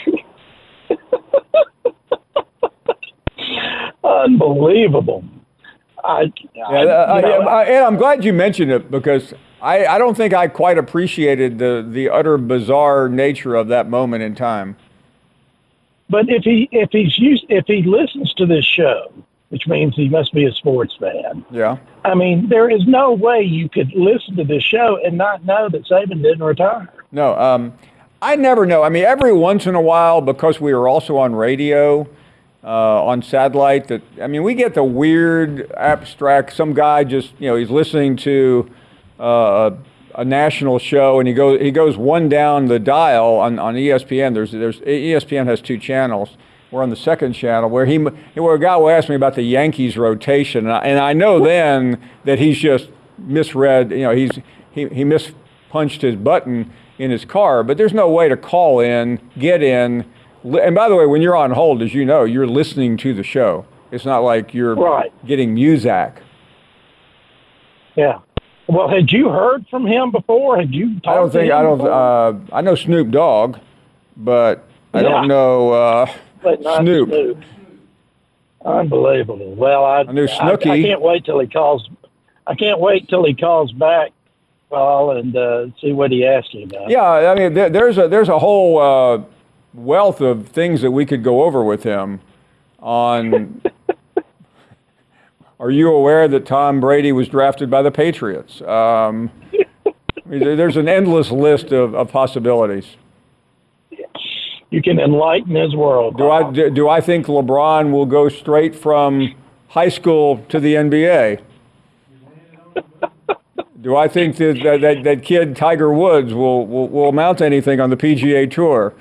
Unbelievable. 4.04 5.24
I, 6.04 6.32
Yeah, 6.54 6.64
I, 6.64 6.74
I, 6.74 7.16
you 7.16 7.22
know, 7.22 7.40
I, 7.48 7.64
and 7.64 7.84
I'm 7.84 7.96
glad 7.96 8.24
you 8.24 8.32
mentioned 8.32 8.70
it 8.70 8.90
because 8.90 9.34
I, 9.60 9.86
I 9.86 9.98
don't 9.98 10.16
think 10.16 10.34
I 10.34 10.48
quite 10.48 10.78
appreciated 10.78 11.58
the, 11.58 11.86
the 11.88 12.08
utter 12.08 12.36
bizarre 12.38 13.08
nature 13.08 13.54
of 13.54 13.68
that 13.68 13.88
moment 13.88 14.22
in 14.22 14.34
time. 14.34 14.76
But 16.10 16.28
if 16.28 16.42
he 16.42 16.68
if 16.72 16.90
he's 16.92 17.18
used 17.18 17.46
if 17.48 17.64
he 17.66 17.82
listens 17.82 18.34
to 18.34 18.44
this 18.44 18.66
show, 18.66 19.10
which 19.48 19.66
means 19.66 19.94
he 19.94 20.08
must 20.08 20.32
be 20.32 20.44
a 20.44 20.52
sports 20.52 20.94
fan. 20.98 21.44
Yeah. 21.50 21.78
I 22.04 22.14
mean, 22.14 22.48
there 22.48 22.70
is 22.70 22.86
no 22.86 23.12
way 23.12 23.42
you 23.42 23.68
could 23.68 23.92
listen 23.94 24.36
to 24.36 24.44
this 24.44 24.62
show 24.62 24.98
and 25.04 25.16
not 25.16 25.44
know 25.44 25.68
that 25.68 25.84
Saban 25.84 26.22
didn't 26.22 26.42
retire. 26.42 26.92
No, 27.12 27.38
um, 27.38 27.72
I 28.20 28.36
never 28.36 28.66
know. 28.66 28.82
I 28.82 28.88
mean, 28.88 29.04
every 29.04 29.32
once 29.32 29.66
in 29.66 29.74
a 29.74 29.80
while, 29.80 30.20
because 30.20 30.60
we 30.60 30.72
are 30.72 30.88
also 30.88 31.16
on 31.16 31.34
radio, 31.34 32.06
uh, 32.64 33.04
on 33.04 33.22
satellite, 33.22 33.88
that 33.88 34.02
I 34.20 34.26
mean, 34.26 34.42
we 34.42 34.54
get 34.54 34.74
the 34.74 34.84
weird, 34.84 35.72
abstract. 35.72 36.52
Some 36.52 36.74
guy 36.74 37.04
just, 37.04 37.32
you 37.38 37.48
know, 37.48 37.56
he's 37.56 37.70
listening 37.70 38.16
to 38.18 38.70
uh, 39.18 39.70
a 40.14 40.24
national 40.24 40.78
show, 40.78 41.18
and 41.18 41.26
he 41.26 41.34
goes 41.34 41.60
he 41.60 41.70
goes 41.70 41.96
one 41.96 42.28
down 42.28 42.66
the 42.66 42.78
dial 42.78 43.34
on, 43.36 43.58
on 43.58 43.74
ESPN. 43.74 44.34
There's 44.34 44.52
there's 44.52 44.80
ESPN 44.80 45.46
has 45.46 45.60
two 45.60 45.78
channels. 45.78 46.36
We're 46.70 46.82
on 46.82 46.90
the 46.90 46.96
second 46.96 47.34
channel 47.34 47.68
where 47.68 47.84
he 47.86 47.98
where 47.98 48.54
a 48.54 48.60
guy 48.60 48.76
will 48.76 48.90
ask 48.90 49.08
me 49.08 49.14
about 49.14 49.34
the 49.34 49.42
Yankees 49.42 49.96
rotation, 49.96 50.66
and 50.66 50.72
I, 50.72 50.78
and 50.80 50.98
I 50.98 51.12
know 51.12 51.44
then 51.44 52.00
that 52.24 52.38
he's 52.38 52.58
just 52.58 52.90
misread. 53.18 53.90
You 53.90 53.98
know, 53.98 54.14
he's 54.14 54.30
he 54.70 54.88
he 54.88 55.04
mispunched 55.04 56.00
his 56.00 56.16
button 56.16 56.72
in 56.98 57.10
his 57.10 57.24
car, 57.24 57.62
but 57.62 57.76
there's 57.76 57.92
no 57.92 58.08
way 58.08 58.28
to 58.28 58.36
call 58.36 58.80
in, 58.80 59.20
get 59.38 59.62
in. 59.62 60.06
And 60.44 60.74
by 60.74 60.88
the 60.88 60.96
way, 60.96 61.06
when 61.06 61.22
you're 61.22 61.36
on 61.36 61.52
hold, 61.52 61.82
as 61.82 61.94
you 61.94 62.04
know, 62.04 62.24
you're 62.24 62.46
listening 62.46 62.96
to 62.98 63.14
the 63.14 63.22
show. 63.22 63.64
It's 63.90 64.04
not 64.04 64.20
like 64.20 64.54
you're 64.54 64.74
Right. 64.74 65.12
getting 65.26 65.54
Muzak. 65.54 66.14
Yeah. 67.94 68.18
Well, 68.68 68.88
had 68.88 69.12
you 69.12 69.28
heard 69.28 69.66
from 69.70 69.86
him 69.86 70.10
before? 70.10 70.56
Had 70.56 70.72
you 70.74 70.94
talked 71.00 71.08
I 71.08 71.14
don't 71.14 71.26
to 71.26 71.32
think 71.32 71.52
I 71.52 71.62
don't. 71.62 71.80
Uh, 71.80 72.54
I 72.56 72.60
know 72.62 72.74
Snoop 72.74 73.10
Dogg, 73.10 73.58
but 74.16 74.64
I 74.94 75.02
Yeah. 75.02 75.08
don't 75.10 75.28
know 75.28 75.70
uh, 75.72 76.06
Snoop. 76.80 77.08
Snoop. 77.10 77.38
Unbelievable. 78.64 79.54
Well, 79.54 79.84
I, 79.84 80.00
I 80.00 80.12
knew 80.12 80.24
I, 80.24 80.26
Snooki. 80.28 80.70
I 80.70 80.82
can't 80.82 81.00
wait 81.02 81.24
till 81.24 81.38
he 81.40 81.46
calls. 81.48 81.88
I 82.46 82.54
can't 82.54 82.80
wait 82.80 83.08
till 83.08 83.24
he 83.24 83.34
calls 83.34 83.72
back, 83.72 84.10
Paul, 84.70 85.16
and 85.16 85.36
uh, 85.36 85.66
see 85.80 85.92
what 85.92 86.10
he 86.12 86.24
asks 86.26 86.54
you 86.54 86.64
about. 86.64 86.88
Yeah, 86.88 87.02
I 87.02 87.34
mean, 87.34 87.54
there, 87.54 87.68
there's 87.68 87.98
a 87.98 88.08
there's 88.08 88.28
a 88.28 88.38
whole 88.38 88.78
uh, 88.78 89.22
wealth 89.74 90.20
of 90.20 90.48
things 90.48 90.82
that 90.82 90.90
we 90.90 91.06
could 91.06 91.22
go 91.22 91.42
over 91.42 91.62
with 91.64 91.82
him. 91.82 92.20
On, 92.80 93.62
are 95.60 95.70
you 95.70 95.92
aware 95.92 96.28
that 96.28 96.46
Tom 96.46 96.80
Brady 96.80 97.12
was 97.12 97.28
drafted 97.28 97.70
by 97.70 97.82
the 97.82 97.90
Patriots? 97.90 98.60
Um, 98.62 99.30
I 99.84 100.28
mean, 100.28 100.40
there's 100.40 100.76
an 100.76 100.88
endless 100.88 101.30
list 101.30 101.72
of, 101.72 101.94
of 101.94 102.10
possibilities. 102.10 102.96
You 104.70 104.80
can 104.80 104.98
enlighten 104.98 105.54
his 105.54 105.76
world. 105.76 106.16
Do 106.16 106.30
I 106.30 106.50
do, 106.50 106.70
do 106.70 106.88
I 106.88 107.02
think 107.02 107.26
LeBron 107.26 107.92
will 107.92 108.06
go 108.06 108.30
straight 108.30 108.74
from 108.74 109.34
high 109.68 109.90
school 109.90 110.38
to 110.48 110.58
the 110.58 110.74
NBA? 110.74 111.42
Do 113.82 113.96
I 113.96 114.08
think 114.08 114.36
that 114.36 114.60
that, 114.80 115.02
that, 115.02 115.22
kid 115.24 115.56
Tiger 115.56 115.92
Woods 115.92 116.32
will, 116.32 116.66
will, 116.66 116.88
will 116.88 117.08
amount 117.08 117.38
to 117.38 117.44
anything 117.44 117.80
on 117.80 117.90
the 117.90 117.96
PGA 117.96 118.50
Tour? 118.50 118.94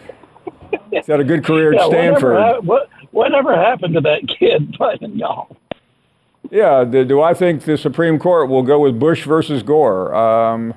He's 0.91 1.07
had 1.07 1.19
a 1.19 1.23
good 1.23 1.43
career 1.43 1.73
at 1.73 1.79
Yeah, 1.79 1.87
Stanford. 1.87 2.33
Whatever, 2.35 2.61
what, 2.61 2.89
whatever 3.11 3.55
happened 3.55 3.93
to 3.95 4.01
that 4.01 4.27
kid 4.27 4.73
playing 4.77 5.17
golf? 5.17 5.55
Yeah, 6.49 6.83
do, 6.83 7.05
do 7.05 7.21
I 7.21 7.33
think 7.33 7.63
the 7.63 7.77
Supreme 7.77 8.19
Court 8.19 8.49
will 8.49 8.63
go 8.63 8.79
with 8.79 8.99
Bush 8.99 9.25
versus 9.25 9.63
Gore? 9.63 10.13
Um, 10.13 10.73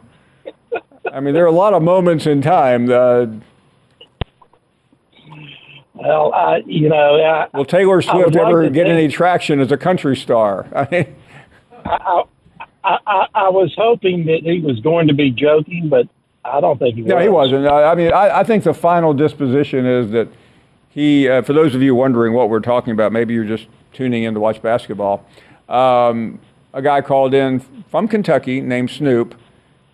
I 1.13 1.21
mean, 1.21 1.35
there 1.35 1.45
are 1.45 1.49
a 1.49 1.53
lot 1.53 1.75
of 1.75 1.83
moments 1.83 2.27
in 2.27 2.41
time. 2.43 2.91
Uh, 2.91 3.27
Well, 5.95 6.33
I, 6.35 6.63
you 6.67 6.89
know, 6.89 7.21
I, 7.23 7.49
will 7.57 7.65
Taylor 7.65 8.03
Swift 8.03 8.35
like 8.35 8.47
ever 8.47 8.63
get 8.65 8.87
think- 8.87 8.89
any 8.99 9.09
traction 9.09 9.61
as 9.61 9.71
a 9.73 9.77
country 9.77 10.17
star? 10.17 10.67
I 10.75 10.89
mean, 10.91 11.15
I, 11.85 12.23
I, 12.85 12.99
I, 13.07 13.27
I 13.35 13.49
was 13.49 13.73
hoping 13.77 14.27
that 14.27 14.41
he 14.43 14.61
was 14.61 14.81
going 14.81 15.07
to 15.09 15.15
be 15.15 15.31
joking, 15.31 15.89
but 15.89 16.09
I 16.45 16.61
don't 16.61 16.79
think 16.79 16.97
he 16.97 17.03
was. 17.03 17.09
No, 17.09 17.19
he 17.19 17.29
wasn't. 17.29 17.67
I, 17.67 17.95
mean, 17.95 18.13
I, 18.13 18.41
I 18.41 18.45
think 18.45 18.65
the 18.65 18.75
final 18.75 19.15
disposition 19.15 19.87
is 19.87 20.11
that 20.11 20.29
he, 20.91 21.29
uh, 21.29 21.43
for 21.43 21.53
those 21.53 21.75
of 21.75 21.83
you 21.83 21.95
wondering 21.95 22.35
what 22.35 22.51
we're 22.51 22.61
talking 22.61 22.93
about, 22.93 23.13
maybe 23.13 23.35
you're 23.35 23.45
just 23.45 23.67
tuning 23.93 24.25
in 24.25 24.35
to 24.35 24.41
watch 24.41 24.61
basketball. 24.61 25.25
Um, 25.69 26.39
a 26.73 26.83
guy 26.83 27.01
called 27.01 27.33
in 27.33 27.61
from 27.91 28.09
Kentucky 28.09 28.61
named 28.61 28.91
Snoop, 28.91 29.35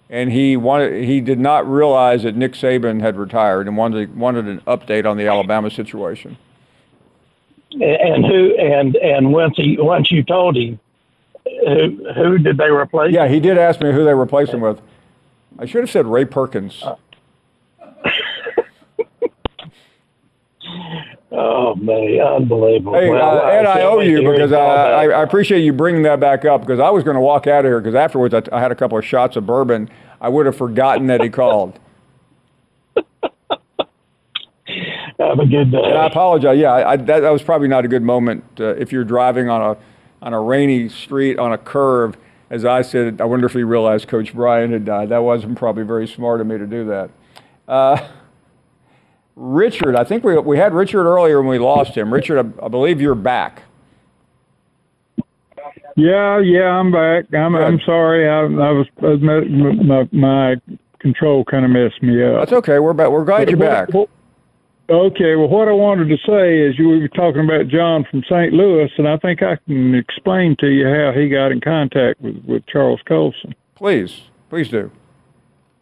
and 0.09 0.33
he 0.33 0.57
wanted 0.57 1.05
he 1.05 1.21
did 1.21 1.39
not 1.39 1.71
realize 1.71 2.25
that 2.25 2.35
Nick 2.35 2.53
Saban 2.53 3.01
had 3.01 3.17
retired 3.17 3.69
and 3.69 3.77
wanted 3.77 4.17
wanted 4.17 4.47
an 4.47 4.61
update 4.67 5.09
on 5.09 5.17
the 5.17 5.27
Alabama 5.27 5.71
situation. 5.71 6.37
And 7.73 8.27
who 8.27 8.57
and 8.59 8.97
and 8.97 9.33
once 9.33 9.57
he 9.57 9.77
once 9.79 10.11
you 10.11 10.25
told 10.25 10.57
him, 10.57 10.81
who 11.45 12.13
who 12.15 12.39
did 12.39 12.57
they 12.57 12.71
replace? 12.71 13.15
Yeah, 13.15 13.29
he 13.29 13.39
did 13.39 13.59
ask 13.59 13.81
me 13.81 13.93
who 13.93 14.05
they 14.05 14.15
replaced 14.15 14.53
him 14.53 14.61
with. 14.61 14.81
I 15.61 15.67
should 15.67 15.83
have 15.83 15.91
said 15.91 16.07
Ray 16.07 16.25
Perkins. 16.25 16.83
Oh 21.33 21.77
man, 21.77 22.19
unbelievable! 22.21 22.95
Hey, 22.95 23.09
Well, 23.09 23.39
uh, 23.39 23.43
Ed, 23.49 23.65
I 23.65 23.75
can't 23.75 23.85
owe 23.85 24.01
you 24.01 24.29
because 24.33 24.53
I, 24.53 24.59
I. 24.59 25.05
I 25.11 25.23
appreciate 25.23 25.61
you 25.61 25.73
bringing 25.73 26.03
that 26.03 26.19
back 26.19 26.45
up 26.45 26.61
because 26.61 26.81
I 26.81 26.91
was 26.91 27.05
going 27.05 27.15
to 27.15 27.21
walk 27.21 27.47
out 27.47 27.65
of 27.65 27.71
here 27.71 27.81
because 27.81 27.95
afterwards 27.95 28.35
I, 28.35 28.43
I 28.51 28.61
had 28.61 28.73
a 28.73 28.75
couple 28.75 28.99
of 28.99 29.05
shots 29.05 29.37
of 29.37 29.47
bourbon. 29.47 29.89
I 30.21 30.29
would 30.29 30.47
have 30.47 30.57
forgotten 30.57 31.07
that 31.07 31.23
he 31.23 31.31
called. 31.31 31.79
Have 32.97 33.05
a 35.39 35.47
good 35.47 35.71
day. 35.71 35.83
And 35.83 35.99
I 35.99 36.07
apologize. 36.07 36.59
Yeah, 36.59 36.73
I, 36.73 36.93
I, 36.93 36.97
that, 36.97 37.21
that 37.21 37.31
was 37.31 37.43
probably 37.43 37.69
not 37.69 37.85
a 37.85 37.89
good 37.89 38.03
moment 38.03 38.43
uh, 38.59 38.75
if 38.75 38.91
you're 38.91 39.05
driving 39.05 39.49
on 39.49 39.63
a 39.63 39.77
on 40.23 40.35
a 40.35 40.41
rainy 40.41 40.89
street 40.89 41.39
on 41.39 41.53
a 41.53 41.59
curve. 41.59 42.17
As 42.51 42.65
I 42.65 42.83
said, 42.83 43.21
I 43.21 43.25
wonder 43.25 43.47
if 43.47 43.53
he 43.53 43.63
realized 43.63 44.09
Coach 44.09 44.35
Bryant 44.35 44.73
had 44.73 44.85
died. 44.85 45.11
That 45.11 45.23
wasn't 45.23 45.57
probably 45.57 45.85
very 45.85 46.09
smart 46.09 46.41
of 46.41 46.49
me 46.49 46.59
to 46.59 46.67
do 46.67 46.85
that. 46.87 47.11
Uh, 47.69 48.09
Richard, 49.37 49.95
I 49.95 50.03
think 50.03 50.25
we, 50.25 50.37
we 50.39 50.59
had 50.59 50.75
Richard 50.75 51.07
earlier 51.07 51.41
when 51.41 51.49
we 51.49 51.59
lost 51.61 51.97
him. 51.97 52.13
Richard, 52.13 52.39
I, 52.61 52.67
I 52.67 52.69
believe 52.69 53.01
you're 53.01 53.15
back. 53.15 53.63
Yeah, 55.97 56.41
yeah, 56.41 56.71
I'm 56.71 56.91
back. 56.91 57.33
I'm 57.35 57.55
I'm 57.55 57.81
sorry. 57.85 58.29
I, 58.29 58.41
I 58.41 58.71
was 58.73 58.87
my, 59.21 60.09
my 60.13 60.57
control 60.99 61.45
kind 61.45 61.65
of 61.65 61.71
messed 61.71 62.03
me 62.03 62.23
up. 62.25 62.41
That's 62.41 62.53
okay. 62.53 62.79
We're 62.79 62.93
back. 62.93 63.11
We're 63.11 63.25
glad 63.25 63.49
you're 63.49 63.59
back. 63.59 63.91
Okay, 64.91 65.37
well, 65.37 65.47
what 65.47 65.69
I 65.69 65.73
wanted 65.73 66.09
to 66.09 66.17
say 66.27 66.59
is 66.59 66.77
you 66.77 66.89
were 66.89 67.07
talking 67.07 67.45
about 67.45 67.69
John 67.69 68.05
from 68.11 68.25
St. 68.25 68.53
Louis, 68.53 68.91
and 68.99 69.07
I 69.07 69.19
think 69.19 69.41
I 69.41 69.57
can 69.65 69.95
explain 69.95 70.57
to 70.59 70.67
you 70.67 70.85
how 70.85 71.13
he 71.15 71.29
got 71.29 71.53
in 71.53 71.61
contact 71.61 72.21
with, 72.21 72.43
with 72.45 72.67
Charles 72.67 73.01
Colson. 73.07 73.55
Please, 73.77 74.23
please 74.49 74.69
do. 74.69 74.91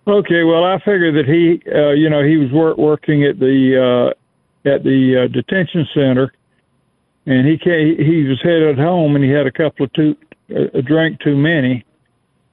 Okay, 0.06 0.44
well, 0.44 0.62
I 0.62 0.78
figured 0.80 1.14
that 1.14 1.24
he, 1.24 1.62
uh, 1.74 1.92
you 1.92 2.10
know, 2.10 2.22
he 2.22 2.36
was 2.36 2.52
work, 2.52 2.76
working 2.76 3.24
at 3.24 3.38
the 3.38 4.12
uh, 4.14 4.68
at 4.68 4.84
the 4.84 5.24
uh, 5.24 5.28
detention 5.28 5.88
center, 5.94 6.30
and 7.24 7.46
he 7.46 7.56
came, 7.56 7.96
he 7.96 8.24
was 8.24 8.38
headed 8.42 8.78
home, 8.78 9.16
and 9.16 9.24
he 9.24 9.30
had 9.30 9.46
a 9.46 9.52
couple 9.52 9.86
of 9.86 9.92
too 9.94 10.16
a 10.50 10.82
drink 10.82 11.20
too 11.20 11.36
many, 11.36 11.82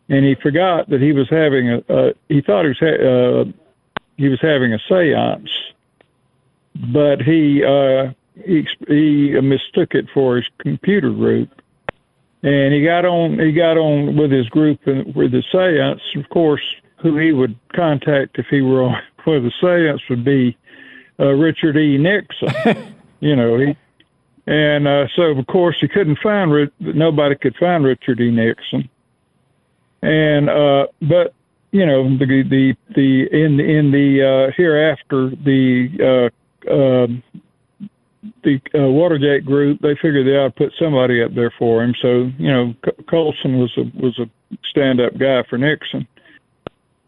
and 0.07 0.23
he 0.23 0.35
forgot 0.35 0.89
that 0.89 1.01
he 1.01 1.11
was 1.11 1.27
having 1.29 1.69
a 1.69 1.77
uh, 1.93 2.13
he 2.29 2.39
thought 2.39 2.63
he 2.63 2.69
was 2.69 2.79
ha- 2.79 3.41
uh, 3.41 3.43
he 4.15 4.29
was 4.29 4.39
having 4.41 4.73
a 4.73 4.79
séance, 4.89 5.49
but 6.75 7.21
he 7.21 7.63
uh, 7.63 8.11
he 8.45 8.67
he 8.87 9.39
mistook 9.41 9.93
it 9.93 10.07
for 10.13 10.37
his 10.37 10.45
computer 10.59 11.09
group, 11.11 11.49
and 12.43 12.73
he 12.73 12.83
got 12.83 13.05
on 13.05 13.39
he 13.39 13.51
got 13.51 13.77
on 13.77 14.15
with 14.17 14.31
his 14.31 14.47
group 14.49 14.79
and 14.85 15.15
with 15.15 15.31
the 15.31 15.43
séance. 15.53 16.01
Of 16.15 16.29
course, 16.29 16.61
who 16.97 17.17
he 17.17 17.31
would 17.31 17.57
contact 17.73 18.37
if 18.37 18.47
he 18.49 18.61
were 18.61 18.83
on 18.83 19.01
with 19.25 19.43
the 19.43 19.51
séance 19.61 20.01
would 20.09 20.25
be 20.25 20.57
uh, 21.19 21.31
Richard 21.31 21.77
E. 21.77 21.97
Nixon. 21.97 22.93
you 23.19 23.35
know 23.35 23.57
he. 23.57 23.75
And 24.47 24.87
uh, 24.87 25.07
so, 25.15 25.23
of 25.23 25.47
course, 25.47 25.75
he 25.81 25.87
couldn't 25.87 26.19
find 26.21 26.51
Ri- 26.51 26.71
nobody 26.79 27.35
could 27.35 27.55
find 27.55 27.83
Richard 27.83 28.19
E. 28.19 28.29
Nixon. 28.29 28.87
And 30.03 30.49
uh, 30.49 30.85
but 31.01 31.33
you 31.71 31.85
know 31.85 32.15
the 32.17 32.43
the 32.47 32.75
the 32.95 33.27
in 33.31 33.59
in 33.59 33.91
the 33.91 34.21
uh, 34.21 34.51
hereafter 34.55 35.31
the 35.43 36.29
uh, 36.31 36.44
um 36.69 37.23
the 38.43 38.59
uh, 38.73 38.89
Watergate 38.89 39.45
group 39.45 39.79
they 39.81 39.95
figured 40.01 40.25
they 40.25 40.31
ought 40.31 40.55
to 40.55 40.65
put 40.65 40.73
somebody 40.79 41.21
up 41.21 41.35
there 41.35 41.53
for 41.57 41.83
him. 41.83 41.93
So 42.01 42.31
you 42.37 42.51
know 42.51 42.73
C- 42.85 43.03
Colson 43.09 43.59
was 43.59 43.71
a 43.77 43.83
was 44.01 44.17
a 44.19 44.29
stand 44.69 44.99
up 44.99 45.17
guy 45.17 45.43
for 45.49 45.57
Nixon. 45.57 46.07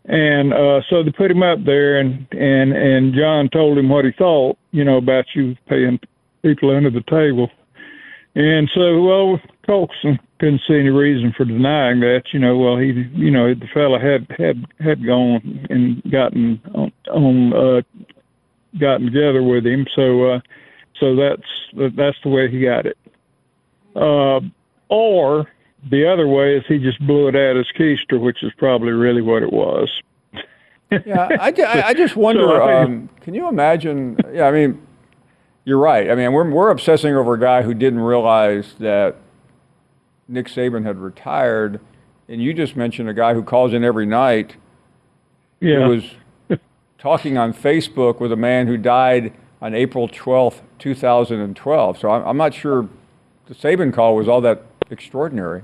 And 0.05 0.53
uh, 0.53 0.81
so 0.89 1.03
they 1.03 1.11
put 1.11 1.31
him 1.31 1.43
up 1.43 1.65
there, 1.65 1.99
and 1.99 2.25
and 2.31 2.71
and 2.71 3.13
John 3.13 3.49
told 3.49 3.77
him 3.77 3.89
what 3.89 4.05
he 4.05 4.11
thought, 4.11 4.57
you 4.71 4.85
know, 4.85 4.97
about 4.97 5.25
you 5.35 5.55
paying 5.67 5.99
people 6.43 6.75
under 6.75 6.89
the 6.89 7.03
table. 7.09 7.49
And 8.33 8.69
so, 8.73 9.01
well, 9.01 9.41
Colson 9.65 10.19
couldn't 10.39 10.61
see 10.67 10.75
any 10.75 10.89
reason 10.89 11.33
for 11.35 11.43
denying 11.43 11.99
that. 12.01 12.23
You 12.31 12.39
know, 12.39 12.57
well, 12.57 12.77
he, 12.77 12.93
you 13.15 13.31
know, 13.31 13.53
the 13.53 13.67
fella 13.73 13.99
had 13.99 14.27
had 14.37 14.65
had 14.79 15.05
gone 15.05 15.67
and 15.69 16.01
gotten 16.09 16.61
on, 16.73 16.93
on 17.11 17.53
uh, 17.53 17.81
gotten 18.79 19.05
together 19.07 19.43
with 19.43 19.65
him. 19.65 19.85
So, 19.95 20.25
uh, 20.25 20.39
so 20.99 21.15
that's 21.15 21.93
that's 21.95 22.17
the 22.23 22.29
way 22.29 22.49
he 22.49 22.61
got 22.61 22.85
it. 22.85 22.97
Uh, 23.95 24.39
or 24.89 25.47
the 25.89 26.11
other 26.11 26.27
way 26.27 26.57
is 26.57 26.63
he 26.67 26.77
just 26.79 26.99
blew 27.05 27.27
it 27.27 27.35
out 27.35 27.55
his 27.55 27.67
keister, 27.77 28.19
which 28.19 28.43
is 28.43 28.51
probably 28.57 28.91
really 28.91 29.21
what 29.21 29.43
it 29.43 29.51
was. 29.51 29.89
yeah, 30.91 31.27
I, 31.39 31.53
I, 31.57 31.87
I 31.87 31.93
just 31.93 32.15
wonder. 32.17 32.41
So 32.47 32.63
I 32.63 32.83
think- 32.85 32.89
um, 32.89 33.09
can 33.21 33.33
you 33.33 33.47
imagine? 33.47 34.17
Yeah, 34.33 34.47
I 34.47 34.51
mean, 34.51 34.81
you're 35.65 35.79
right. 35.79 36.09
I 36.09 36.15
mean, 36.15 36.31
we're 36.33 36.49
we're 36.49 36.69
obsessing 36.69 37.15
over 37.15 37.33
a 37.33 37.39
guy 37.39 37.61
who 37.63 37.73
didn't 37.73 37.99
realize 37.99 38.75
that 38.79 39.15
Nick 40.27 40.47
Saban 40.47 40.85
had 40.85 40.97
retired, 40.97 41.79
and 42.29 42.41
you 42.41 42.53
just 42.53 42.75
mentioned 42.75 43.09
a 43.09 43.13
guy 43.13 43.33
who 43.33 43.43
calls 43.43 43.73
in 43.73 43.83
every 43.83 44.05
night. 44.05 44.55
Yeah. 45.59 45.83
Who 45.85 45.89
was 45.89 46.03
talking 46.97 47.37
on 47.37 47.53
Facebook 47.53 48.19
with 48.19 48.31
a 48.31 48.35
man 48.37 48.67
who 48.67 48.77
died 48.77 49.33
on 49.61 49.73
April 49.73 50.07
12th, 50.07 50.61
2012. 50.79 51.99
So 51.99 52.09
I'm, 52.09 52.27
I'm 52.27 52.37
not 52.37 52.53
sure 52.53 52.89
the 53.47 53.55
Saban 53.55 53.93
call 53.93 54.15
was 54.15 54.27
all 54.27 54.41
that 54.41 54.63
extraordinary. 54.89 55.63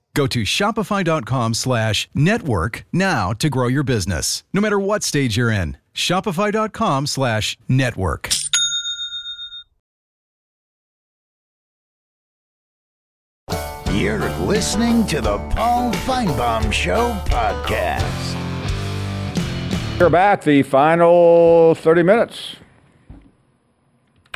Go 0.13 0.27
to 0.27 0.41
shopify.com 0.41 1.53
slash 1.53 2.09
network 2.13 2.85
now 2.91 3.33
to 3.33 3.49
grow 3.49 3.67
your 3.67 3.83
business. 3.83 4.43
No 4.53 4.59
matter 4.61 4.79
what 4.79 5.03
stage 5.03 5.37
you're 5.37 5.51
in, 5.51 5.77
shopify.com 5.93 7.07
slash 7.07 7.57
network. 7.67 8.29
You're 13.93 14.29
listening 14.39 15.05
to 15.07 15.21
the 15.21 15.37
Paul 15.49 15.91
Finebaum 15.91 16.71
Show 16.71 17.11
podcast. 17.25 18.39
We're 19.99 20.09
back, 20.09 20.43
the 20.43 20.63
final 20.63 21.75
30 21.75 22.01
minutes. 22.03 22.55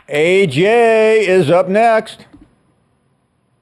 AJ 0.08 1.28
is 1.28 1.50
up 1.50 1.68
next. 1.68 2.26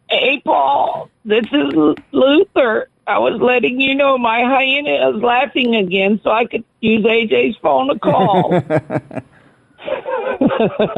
Hey, 0.10 0.42
Paul, 0.44 1.10
this 1.26 1.46
is 1.52 1.96
Luther. 2.12 2.90
I 3.06 3.20
was 3.20 3.42
letting 3.42 3.82
you 3.82 3.96
know 3.96 4.18
my 4.18 4.42
hyena 4.42 5.10
is 5.10 5.22
laughing 5.22 5.76
again 5.76 6.22
so 6.24 6.32
I 6.32 6.46
could 6.46 6.64
use 6.80 7.04
AJ's 7.04 7.58
phone 7.62 7.90
to 7.90 8.00
call. 8.00 8.62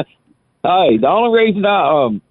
Hey, 0.65 0.97
the 0.97 1.07
only 1.07 1.39
reason 1.39 1.63
I 1.63 2.05
um, 2.05 2.23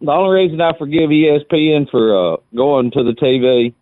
the 0.00 0.12
only 0.12 0.42
reason 0.42 0.60
I 0.60 0.78
forgive 0.78 1.10
ESPN 1.10 1.90
for 1.90 2.34
uh, 2.34 2.36
going 2.54 2.92
to 2.92 3.02
the 3.02 3.14
TV 3.14 3.74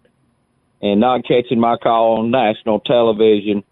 and 0.81 0.99
not 0.99 1.27
catching 1.27 1.61
my 1.61 1.77
call 1.77 2.21
on 2.21 2.31
national 2.31 2.81
television 2.81 3.63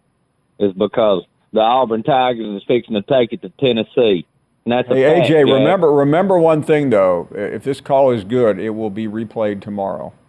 is 0.58 0.74
because 0.74 1.24
the 1.54 1.60
Auburn 1.60 2.02
Tigers 2.02 2.60
is 2.60 2.62
fixing 2.68 2.96
to 2.96 3.02
take 3.02 3.32
it 3.32 3.40
to 3.40 3.48
Tennessee. 3.60 4.26
And 4.64 4.72
that's 4.72 4.88
Hey, 4.88 5.04
fact, 5.04 5.30
AJ, 5.30 5.52
remember 5.52 5.92
remember 5.92 6.38
one 6.38 6.62
thing 6.62 6.90
though. 6.90 7.28
If 7.32 7.64
this 7.64 7.80
call 7.80 8.10
is 8.10 8.24
good, 8.24 8.58
it 8.58 8.70
will 8.70 8.90
be 8.90 9.06
replayed 9.06 9.62
tomorrow. 9.62 10.12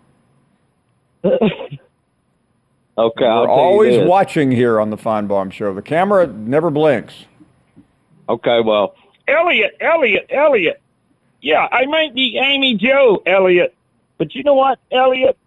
Okay, 2.97 3.25
I'll 3.25 3.43
We're 3.43 3.49
always 3.49 4.07
watching 4.07 4.51
here 4.51 4.79
on 4.79 4.89
the 4.89 4.97
Finebaum 4.97 5.51
Show. 5.51 5.73
The 5.73 5.81
camera 5.81 6.27
never 6.27 6.69
blinks. 6.69 7.25
Okay, 8.27 8.59
well, 8.61 8.95
Elliot, 9.27 9.77
Elliot, 9.79 10.27
Elliot. 10.29 10.81
Yeah, 11.41 11.67
I 11.71 11.85
might 11.85 12.13
be 12.13 12.37
Amy 12.37 12.75
Joe, 12.75 13.23
Elliot. 13.25 13.73
But 14.17 14.35
you 14.35 14.43
know 14.43 14.53
what, 14.53 14.79
Elliot? 14.91 15.37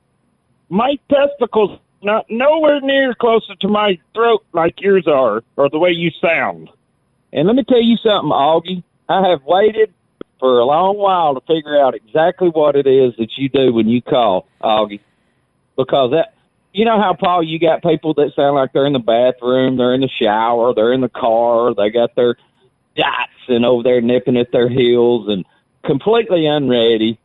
My 0.68 0.98
testicles 1.08 1.78
not 2.02 2.26
nowhere 2.28 2.80
near 2.80 3.14
closer 3.14 3.54
to 3.56 3.68
my 3.68 3.98
throat 4.14 4.44
like 4.52 4.80
yours 4.80 5.06
are, 5.06 5.42
or 5.56 5.70
the 5.70 5.78
way 5.78 5.90
you 5.90 6.10
sound. 6.20 6.70
And 7.34 7.48
let 7.48 7.56
me 7.56 7.64
tell 7.64 7.82
you 7.82 7.96
something, 7.96 8.30
Augie. 8.30 8.84
I 9.08 9.28
have 9.28 9.42
waited 9.42 9.92
for 10.38 10.60
a 10.60 10.64
long 10.64 10.96
while 10.96 11.34
to 11.34 11.40
figure 11.40 11.78
out 11.78 11.94
exactly 11.94 12.48
what 12.48 12.76
it 12.76 12.86
is 12.86 13.12
that 13.18 13.36
you 13.36 13.48
do 13.48 13.72
when 13.72 13.88
you 13.88 14.00
call, 14.00 14.46
Augie. 14.62 15.00
Because 15.76 16.12
that, 16.12 16.34
you 16.72 16.84
know 16.84 17.00
how, 17.00 17.12
Paul, 17.12 17.42
you 17.42 17.58
got 17.58 17.82
people 17.82 18.14
that 18.14 18.32
sound 18.36 18.54
like 18.54 18.72
they're 18.72 18.86
in 18.86 18.92
the 18.92 19.00
bathroom, 19.00 19.76
they're 19.76 19.94
in 19.94 20.00
the 20.00 20.08
shower, 20.08 20.72
they're 20.74 20.92
in 20.92 21.00
the 21.00 21.08
car, 21.08 21.74
they 21.74 21.90
got 21.90 22.14
their 22.14 22.36
dots 22.96 23.32
and 23.48 23.66
over 23.66 23.82
there 23.82 24.00
nipping 24.00 24.36
at 24.36 24.52
their 24.52 24.68
heels 24.68 25.28
and 25.28 25.44
completely 25.84 26.46
unready, 26.46 27.18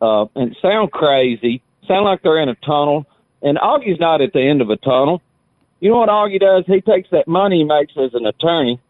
uh, 0.00 0.24
and 0.34 0.56
sound 0.62 0.90
crazy, 0.90 1.62
sound 1.86 2.06
like 2.06 2.22
they're 2.22 2.40
in 2.40 2.48
a 2.48 2.54
tunnel. 2.56 3.06
And 3.42 3.58
Augie's 3.58 4.00
not 4.00 4.22
at 4.22 4.32
the 4.32 4.40
end 4.40 4.62
of 4.62 4.70
a 4.70 4.76
tunnel. 4.78 5.20
You 5.80 5.90
know 5.90 5.98
what 5.98 6.08
Augie 6.08 6.40
does? 6.40 6.64
He 6.66 6.80
takes 6.80 7.10
that 7.10 7.28
money 7.28 7.58
he 7.58 7.64
makes 7.64 7.92
as 7.98 8.14
an 8.14 8.26
attorney 8.26 8.80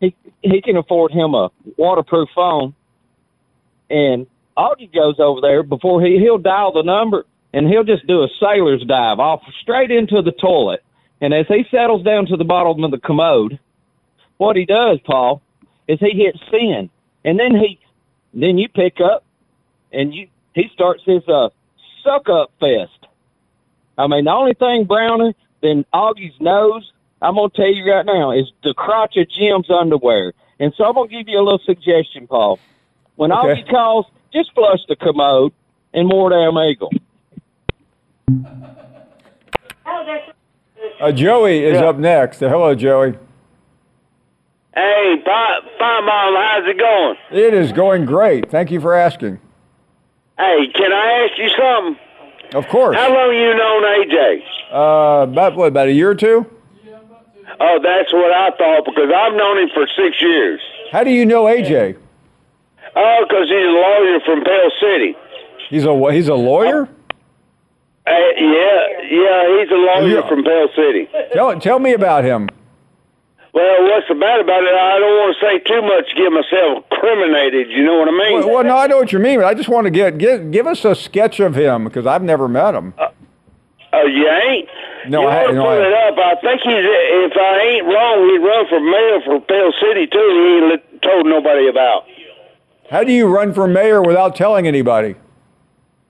he 0.00 0.14
he 0.42 0.60
can 0.60 0.76
afford 0.76 1.12
him 1.12 1.34
a 1.34 1.50
waterproof 1.76 2.28
phone, 2.34 2.74
and 3.90 4.26
Augie 4.56 4.92
goes 4.92 5.16
over 5.18 5.40
there 5.40 5.62
before 5.62 6.02
he 6.02 6.18
he'll 6.18 6.38
dial 6.38 6.72
the 6.72 6.82
number 6.82 7.24
and 7.52 7.68
he'll 7.68 7.84
just 7.84 8.06
do 8.06 8.22
a 8.22 8.28
sailor's 8.38 8.84
dive 8.84 9.18
off 9.18 9.42
straight 9.62 9.90
into 9.90 10.20
the 10.20 10.32
toilet. 10.32 10.82
And 11.22 11.32
as 11.32 11.46
he 11.48 11.64
settles 11.70 12.04
down 12.04 12.26
to 12.26 12.36
the 12.36 12.44
bottom 12.44 12.84
of 12.84 12.90
the 12.90 12.98
commode, 12.98 13.58
what 14.36 14.56
he 14.56 14.66
does, 14.66 14.98
Paul, 15.06 15.40
is 15.88 15.98
he 15.98 16.10
hits 16.10 16.38
send, 16.50 16.90
and 17.24 17.38
then 17.38 17.54
he 17.54 17.78
then 18.34 18.58
you 18.58 18.68
pick 18.68 19.00
up 19.00 19.24
and 19.92 20.14
you 20.14 20.28
he 20.54 20.68
starts 20.74 21.02
his 21.06 21.26
uh 21.28 21.48
suck 22.04 22.28
up 22.28 22.52
fest. 22.60 23.06
I 23.98 24.06
mean, 24.06 24.26
the 24.26 24.32
only 24.32 24.54
thing 24.54 24.84
browner 24.84 25.32
than 25.62 25.86
Augie's 25.94 26.38
nose, 26.38 26.92
I'm 27.22 27.34
gonna 27.34 27.48
tell 27.50 27.66
you 27.72 27.90
right 27.92 28.04
now, 28.04 28.30
is 28.32 28.52
the 28.62 28.74
crotch 28.74 29.16
of 29.16 29.28
Jim's 29.30 29.70
underwear. 29.70 30.32
And 30.60 30.72
so 30.76 30.84
I'm 30.84 30.94
gonna 30.94 31.08
give 31.08 31.28
you 31.28 31.38
a 31.38 31.42
little 31.42 31.58
suggestion, 31.64 32.26
Paul. 32.26 32.58
When 33.16 33.32
Okay. 33.32 33.62
Augie 33.62 33.70
calls, 33.70 34.06
just 34.32 34.52
flush 34.54 34.80
the 34.88 34.96
commode 34.96 35.52
and 35.94 36.06
more 36.08 36.30
damn 36.30 36.56
eagle. 36.58 36.90
Uh, 41.00 41.12
Joey 41.12 41.64
is 41.64 41.78
up 41.78 41.96
next. 41.98 42.40
Hello, 42.40 42.74
Joey. 42.74 43.14
Hey, 44.74 45.22
Finebaum, 45.26 46.36
how's 46.36 46.66
it 46.68 46.78
going? 46.78 47.16
It 47.30 47.54
is 47.54 47.72
going 47.72 48.04
great. 48.04 48.50
Thank 48.50 48.70
you 48.70 48.80
for 48.80 48.92
asking. 48.94 49.38
Hey, 50.38 50.66
can 50.74 50.92
I 50.92 51.26
ask 51.28 51.38
you 51.38 51.48
something? 51.56 51.96
Of 52.54 52.68
course. 52.68 52.96
How 52.96 53.08
long 53.12 53.34
you 53.34 53.54
known 53.54 53.82
AJ? 53.84 54.42
Uh, 54.70 55.22
about 55.22 55.56
what? 55.56 55.68
About 55.68 55.88
a 55.88 55.92
year 55.92 56.10
or 56.10 56.14
two? 56.14 56.46
Oh, 57.60 57.78
that's 57.82 58.12
what 58.12 58.32
I 58.32 58.50
thought 58.56 58.84
because 58.84 59.10
I've 59.14 59.34
known 59.34 59.58
him 59.58 59.68
for 59.74 59.86
six 59.96 60.20
years. 60.20 60.60
How 60.92 61.04
do 61.04 61.10
you 61.10 61.24
know 61.24 61.44
AJ? 61.44 61.96
Oh, 62.94 63.24
because 63.28 63.48
he's 63.48 63.56
a 63.56 63.76
lawyer 63.76 64.20
from 64.24 64.44
Pell 64.44 64.70
City. 64.80 65.16
He's 65.70 65.84
a 65.84 66.12
he's 66.12 66.28
a 66.28 66.34
lawyer. 66.34 66.88
Uh, 68.06 68.10
yeah, 68.10 69.00
yeah, 69.10 69.58
he's 69.58 69.70
a 69.70 69.74
lawyer 69.74 70.20
Yeah. 70.20 70.28
from 70.28 70.44
Pell 70.44 70.68
City. 70.76 71.08
Tell 71.32 71.58
tell 71.60 71.78
me 71.78 71.92
about 71.92 72.24
him. 72.24 72.48
Well, 73.52 73.82
what's 73.84 74.06
the 74.06 74.14
bad 74.14 74.40
about 74.40 74.62
it? 74.64 74.74
I 74.74 74.98
don't 74.98 75.16
want 75.16 75.36
to 75.40 75.46
say 75.46 75.58
too 75.60 75.80
much 75.80 76.10
to 76.10 76.14
get 76.14 76.30
myself 76.30 76.84
incriminated. 76.90 77.70
You 77.70 77.84
know 77.84 77.98
what 77.98 78.08
I 78.08 78.10
mean? 78.12 78.38
Well, 78.40 78.54
well, 78.56 78.64
no, 78.64 78.76
I 78.76 78.86
know 78.86 78.98
what 78.98 79.12
you 79.12 79.18
mean. 79.18 79.38
But 79.40 79.46
I 79.46 79.54
just 79.54 79.70
want 79.70 79.86
to 79.86 79.90
get 79.90 80.18
give 80.18 80.50
give 80.50 80.66
us 80.66 80.84
a 80.84 80.94
sketch 80.94 81.40
of 81.40 81.54
him 81.54 81.84
because 81.84 82.06
I've 82.06 82.22
never 82.22 82.48
met 82.48 82.74
him. 82.74 82.92
Oh, 83.98 84.06
you 84.06 84.28
ain't? 84.28 84.68
No, 85.08 85.22
you 85.22 85.28
I- 85.28 85.46
to 85.46 85.52
no, 85.52 85.66
I- 85.66 85.76
it 85.86 85.92
up. 85.92 86.18
I 86.18 86.34
think 86.40 86.60
he's. 86.62 86.72
If 86.74 87.32
I 87.36 87.60
ain't 87.60 87.86
wrong, 87.86 88.28
he 88.28 88.38
run 88.38 88.66
for 88.68 88.80
mayor 88.80 89.20
for 89.24 89.40
Pell 89.40 89.72
City 89.80 90.06
too. 90.06 90.18
He 90.18 90.72
ain't 90.72 91.02
told 91.02 91.26
nobody 91.26 91.68
about. 91.68 92.04
How 92.90 93.02
do 93.04 93.12
you 93.12 93.26
run 93.26 93.52
for 93.54 93.66
mayor 93.66 94.02
without 94.02 94.36
telling 94.36 94.66
anybody? 94.66 95.14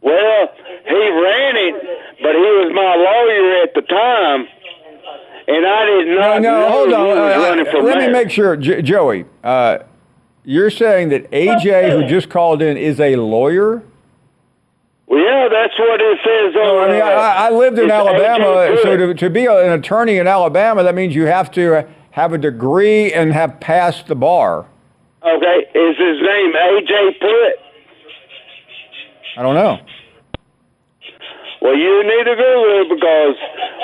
Well, 0.03 0.49
he 0.87 0.95
ran 0.95 1.57
it, 1.57 1.75
but 2.23 2.33
he 2.35 2.41
was 2.41 2.73
my 2.75 2.95
lawyer 2.95 3.63
at 3.63 3.75
the 3.75 3.83
time, 3.83 4.47
and 5.49 5.67
I 5.67 5.85
did 5.87 6.09
No, 6.09 6.15
not 6.21 6.43
no, 6.43 6.61
know 6.61 6.69
hold 6.71 6.93
on. 6.93 7.19
Uh, 7.19 7.65
for 7.71 7.83
let 7.83 7.99
mayor. 7.99 8.07
me 8.09 8.13
make 8.13 8.31
sure, 8.31 8.57
J- 8.57 8.83
Joey. 8.83 9.25
Uh, 9.43 9.79
you're 10.45 10.71
saying 10.71 11.09
that 11.09 11.31
AJ, 11.33 11.91
who 11.91 12.07
just 12.07 12.29
called 12.29 12.63
in, 12.63 12.77
is 12.77 13.01
a 13.01 13.17
lawyer? 13.17 13.83
Well, 15.07 15.21
yeah, 15.21 15.49
that's 15.49 15.79
what 15.79 16.01
it 16.01 16.19
says 16.25 16.57
on. 16.57 16.89
I 16.89 16.93
mean, 16.93 17.03
uh, 17.03 17.05
I, 17.05 17.47
I 17.47 17.51
lived 17.51 17.79
in 17.79 17.91
Alabama, 17.91 18.77
so 18.83 18.97
to, 18.97 19.15
to 19.15 19.31
be 19.31 19.47
an 19.47 19.73
attorney 19.73 20.19
in 20.19 20.27
Alabama, 20.27 20.83
that 20.83 20.95
means 20.95 21.15
you 21.15 21.27
have 21.27 21.51
to 21.53 21.87
have 22.11 22.33
a 22.33 22.39
degree 22.39 23.13
and 23.13 23.33
have 23.33 23.61
passed 23.61 24.09
the 24.09 24.17
bar. 24.17 24.67
Okay, 25.23 25.59
is 25.75 25.97
his 25.97 26.21
name 26.21 26.53
AJ 26.53 27.21
Pruitt? 27.21 27.61
I 29.37 29.43
don't 29.43 29.55
know. 29.55 29.79
Well, 31.61 31.77
you 31.77 32.03
need 32.05 32.25
to 32.25 32.37
Google 32.37 32.81
it 32.81 32.89
because 32.89 33.37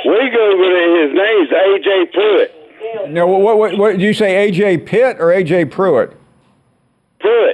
we 0.06 0.30
Googled 0.30 0.72
it. 0.74 1.08
His 1.08 1.16
name's 1.16 1.50
AJ 1.50 2.12
Pruitt. 2.12 3.10
No, 3.12 3.26
what, 3.26 3.40
what, 3.40 3.58
what, 3.58 3.78
what 3.78 3.90
did 3.92 4.00
you 4.02 4.12
say, 4.12 4.50
AJ 4.50 4.86
Pitt 4.86 5.16
or 5.18 5.26
AJ 5.26 5.70
Pruitt? 5.70 6.16
Pruitt. 7.20 7.51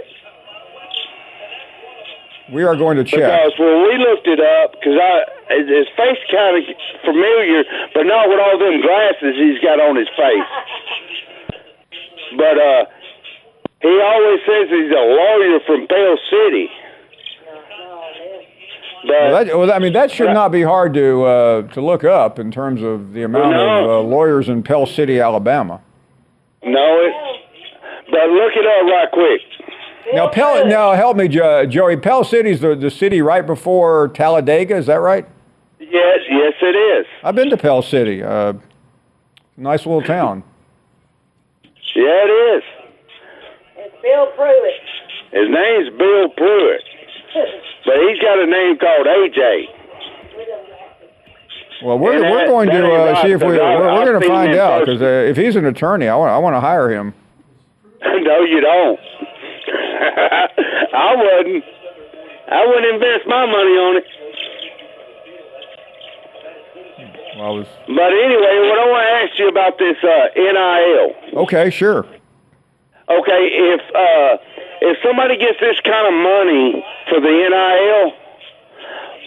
We 2.53 2.65
are 2.65 2.77
going 2.77 2.97
to 2.97 3.05
check. 3.05 3.21
Because 3.21 3.53
when 3.59 3.83
we 3.85 3.99
looked 3.99 4.27
it 4.27 4.41
up, 4.41 4.73
because 4.73 4.97
I 4.97 5.25
his 5.49 5.89
face 5.97 6.19
kind 6.31 6.57
of 6.57 6.65
familiar, 7.05 7.65
but 7.95 8.05
not 8.05 8.29
with 8.29 8.41
all 8.41 8.59
them 8.59 8.81
glasses 8.81 9.35
he's 9.37 9.61
got 9.61 9.81
on 9.81 9.97
his 9.97 10.09
face. 10.17 10.49
But 12.37 12.57
uh, 12.59 12.85
he 13.81 14.01
always 14.01 14.41
says 14.47 14.69
he's 14.69 14.93
a 14.93 15.05
lawyer 15.05 15.61
from 15.67 15.87
Pell 15.87 16.17
City. 16.31 16.69
But 19.03 19.11
Well, 19.11 19.45
that, 19.45 19.59
well, 19.59 19.73
I 19.73 19.79
mean, 19.79 19.93
that 19.93 20.11
should 20.11 20.33
not 20.33 20.51
be 20.51 20.63
hard 20.63 20.93
to 20.95 21.25
uh, 21.25 21.63
to 21.73 21.81
look 21.81 22.05
up 22.05 22.39
in 22.39 22.51
terms 22.51 22.83
of 22.83 23.13
the 23.13 23.23
amount 23.23 23.53
no. 23.53 23.85
of 23.85 23.91
uh, 23.91 24.09
lawyers 24.09 24.49
in 24.49 24.63
Pell 24.63 24.87
City, 24.87 25.21
Alabama. 25.21 25.81
no, 26.65 27.01
it. 27.01 27.15
But 28.11 28.31
look 28.31 28.53
it 28.57 28.67
up 28.67 28.91
right 28.91 29.11
quick. 29.13 29.68
Now, 30.13 30.29
Pell, 30.29 30.67
now 30.67 30.93
help 30.93 31.17
me, 31.17 31.29
jo- 31.29 31.67
Joey. 31.67 31.97
Pell 31.97 32.25
City's 32.25 32.61
the 32.61 32.75
the 32.75 32.91
city 32.91 33.21
right 33.21 33.47
before 33.47 34.09
Talladega. 34.09 34.77
Is 34.77 34.87
that 34.87 35.01
right? 35.01 35.27
Yes, 35.79 36.19
yes, 36.31 36.53
it 36.63 36.77
is. 36.77 37.07
I've 37.23 37.35
been 37.35 37.51
to 37.51 37.57
Pell 37.57 37.83
City. 37.83 38.23
Uh, 38.23 38.55
nice 39.57 39.85
little 39.87 40.03
town. 40.03 40.43
Yeah, 41.95 42.05
it 42.05 42.57
is. 42.57 42.63
It's 43.77 43.95
Bill 44.03 44.27
Pruitt. 44.37 44.87
His 45.33 45.49
name's 45.51 45.91
Bill 45.99 46.29
Pruitt, 46.37 46.83
but 47.85 47.97
he's 47.99 48.19
got 48.21 48.39
a 48.39 48.47
name 48.47 48.79
called 48.79 49.07
AJ. 49.07 49.67
Well, 51.85 51.99
we're, 51.99 52.15
And 52.15 52.23
we're 52.23 52.39
that- 52.39 52.47
going 52.49 52.69
that 52.71 52.81
to 52.81 52.87
uh, 52.93 53.13
right, 53.13 53.23
see 53.25 53.33
if 53.33 53.41
we 53.43 53.59
I, 53.61 53.77
we're, 53.77 53.93
we're 53.95 54.05
going 54.07 54.21
to 54.21 54.27
find 54.29 54.55
out 54.55 54.87
because 54.87 55.01
uh, 55.03 55.05
if 55.29 55.37
he's 55.37 55.55
an 55.55 55.67
attorney, 55.67 56.09
I 56.09 56.17
want 56.17 56.33
I 56.33 56.39
want 56.39 56.57
to 56.57 56.61
hire 56.61 56.91
him. 56.91 57.15
no, 58.03 58.41
you 58.43 58.61
don't. 58.61 58.99
I 60.95 61.15
wouldn't. 61.17 61.65
I 62.51 62.67
wouldn't 62.67 62.95
invest 62.95 63.27
my 63.27 63.45
money 63.47 63.77
on 63.77 63.97
it. 63.99 64.07
Well, 67.37 67.47
I 67.47 67.51
was 67.51 67.67
But 67.87 68.11
anyway, 68.13 68.55
what 68.67 68.79
I 68.79 68.87
want 68.91 69.05
to 69.05 69.13
ask 69.23 69.39
you 69.39 69.49
about 69.49 69.79
this 69.79 69.97
uh, 70.03 70.29
NIL. 70.35 71.43
okay, 71.45 71.71
sure. 71.71 72.07
Okay, 73.09 73.43
if 73.53 73.81
uh, 73.95 74.37
if 74.81 74.99
somebody 75.03 75.37
gets 75.39 75.61
this 75.61 75.79
kind 75.81 76.07
of 76.09 76.15
money 76.15 76.85
for 77.09 77.21
the 77.21 77.29
NIL, 77.31 78.13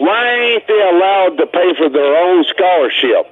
why 0.06 0.28
ain't 0.34 0.66
they 0.66 0.80
allowed 0.90 1.36
to 1.38 1.46
pay 1.46 1.74
for 1.78 1.88
their 1.88 2.16
own 2.16 2.44
scholarship? 2.44 3.26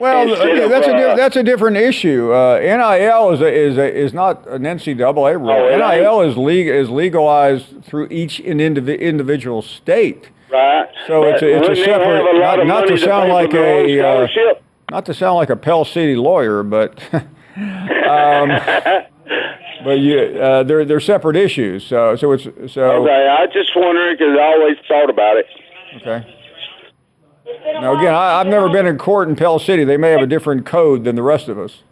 Well, 0.00 0.32
of, 0.32 0.38
that's 0.70 0.86
a 0.86 0.94
uh, 0.94 1.08
di- 1.08 1.16
that's 1.16 1.36
a 1.36 1.42
different 1.42 1.76
issue. 1.76 2.32
Uh, 2.32 2.58
NIL 2.60 3.30
is 3.32 3.40
a, 3.40 3.52
is 3.52 3.76
a, 3.78 3.94
is 3.96 4.12
not 4.14 4.46
an 4.48 4.62
NCAA 4.62 5.40
rule. 5.40 5.50
Oh? 5.50 5.76
NIL 5.76 6.20
is 6.22 6.36
leg- 6.36 6.68
is 6.68 6.88
legalized 6.88 7.84
through 7.84 8.06
each 8.10 8.38
in 8.40 8.58
indivi- 8.58 9.00
individual 9.00 9.60
state. 9.62 10.30
Right. 10.50 10.88
So 11.06 11.24
it's 11.24 11.42
a, 11.42 11.46
it's 11.48 11.66
a 11.66 11.70
Wouldn't 11.70 11.76
they 11.86 11.92
have 11.92 12.00
separate. 12.02 12.36
a 12.36 12.38
Not, 12.38 12.66
not 12.66 12.88
to 12.88 12.96
sound 12.98 13.26
pay 13.28 13.32
like 13.32 13.50
for 13.50 13.56
their 13.56 14.06
own 14.06 14.28
a 14.28 14.50
uh, 14.50 14.54
not 14.90 15.04
to 15.06 15.14
sound 15.14 15.36
like 15.36 15.50
a 15.50 15.56
Pell 15.56 15.84
City 15.84 16.16
lawyer, 16.16 16.62
but 16.62 16.98
um, 17.12 18.48
but 19.84 19.98
you 19.98 20.18
uh, 20.40 20.62
they're 20.62 20.84
they're 20.84 21.00
separate 21.00 21.36
issues. 21.36 21.84
So 21.84 22.16
so 22.16 22.32
it's 22.32 22.44
so 22.72 22.82
Okay, 23.02 23.28
I 23.28 23.46
just 23.52 23.70
wondering 23.76 24.16
because 24.16 24.38
I 24.38 24.44
always 24.44 24.76
thought 24.86 25.10
about 25.10 25.36
it. 25.38 25.46
okay. 25.96 26.34
Now 27.80 27.98
again, 27.98 28.14
I, 28.14 28.40
I've 28.40 28.46
never 28.46 28.68
been 28.68 28.86
in 28.86 28.98
court 28.98 29.28
in 29.28 29.36
Pell 29.36 29.58
City. 29.58 29.84
They 29.84 29.96
may 29.96 30.10
have 30.10 30.20
a 30.22 30.26
different 30.26 30.66
code 30.66 31.04
than 31.04 31.16
the 31.16 31.22
rest 31.22 31.48
of 31.48 31.58
us. 31.58 31.82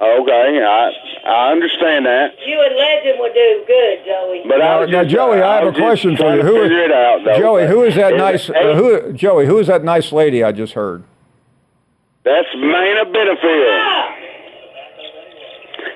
Okay, 0.00 0.62
I 0.64 0.90
I 1.26 1.50
understand 1.52 2.06
that. 2.06 2.34
You 2.46 2.60
and 2.60 2.76
Legend 2.76 3.18
would 3.20 3.34
do 3.34 3.64
good, 3.66 3.98
Joey. 4.06 4.44
But 4.46 4.62
I 4.62 4.64
Now, 4.66 4.80
was 4.80 4.90
now, 4.90 5.02
just, 5.02 5.14
Joey, 5.14 5.42
I 5.42 5.56
have 5.56 5.64
was 5.66 5.74
a 5.74 5.78
question 5.80 6.10
just 6.12 6.22
for 6.22 6.30
you. 6.36 6.42
to 6.42 6.46
Who 6.48 6.56
is 6.56 6.62
figure 6.68 6.84
it 6.84 6.92
out, 6.92 7.20
though. 7.24 7.38
Joey? 7.38 7.66
Who 7.66 7.82
is 7.82 7.94
that 7.96 8.12
Is 8.14 8.18
nice? 8.18 8.50
Uh, 8.50 8.74
who 8.74 9.12
Joey? 9.12 9.46
Who 9.46 9.58
is 9.58 9.66
that 9.66 9.82
nice 9.84 10.12
lady 10.12 10.44
I 10.44 10.52
just 10.52 10.74
heard? 10.74 11.02
That's 12.24 12.48
Mana 12.56 13.06
Benefield. 13.06 14.14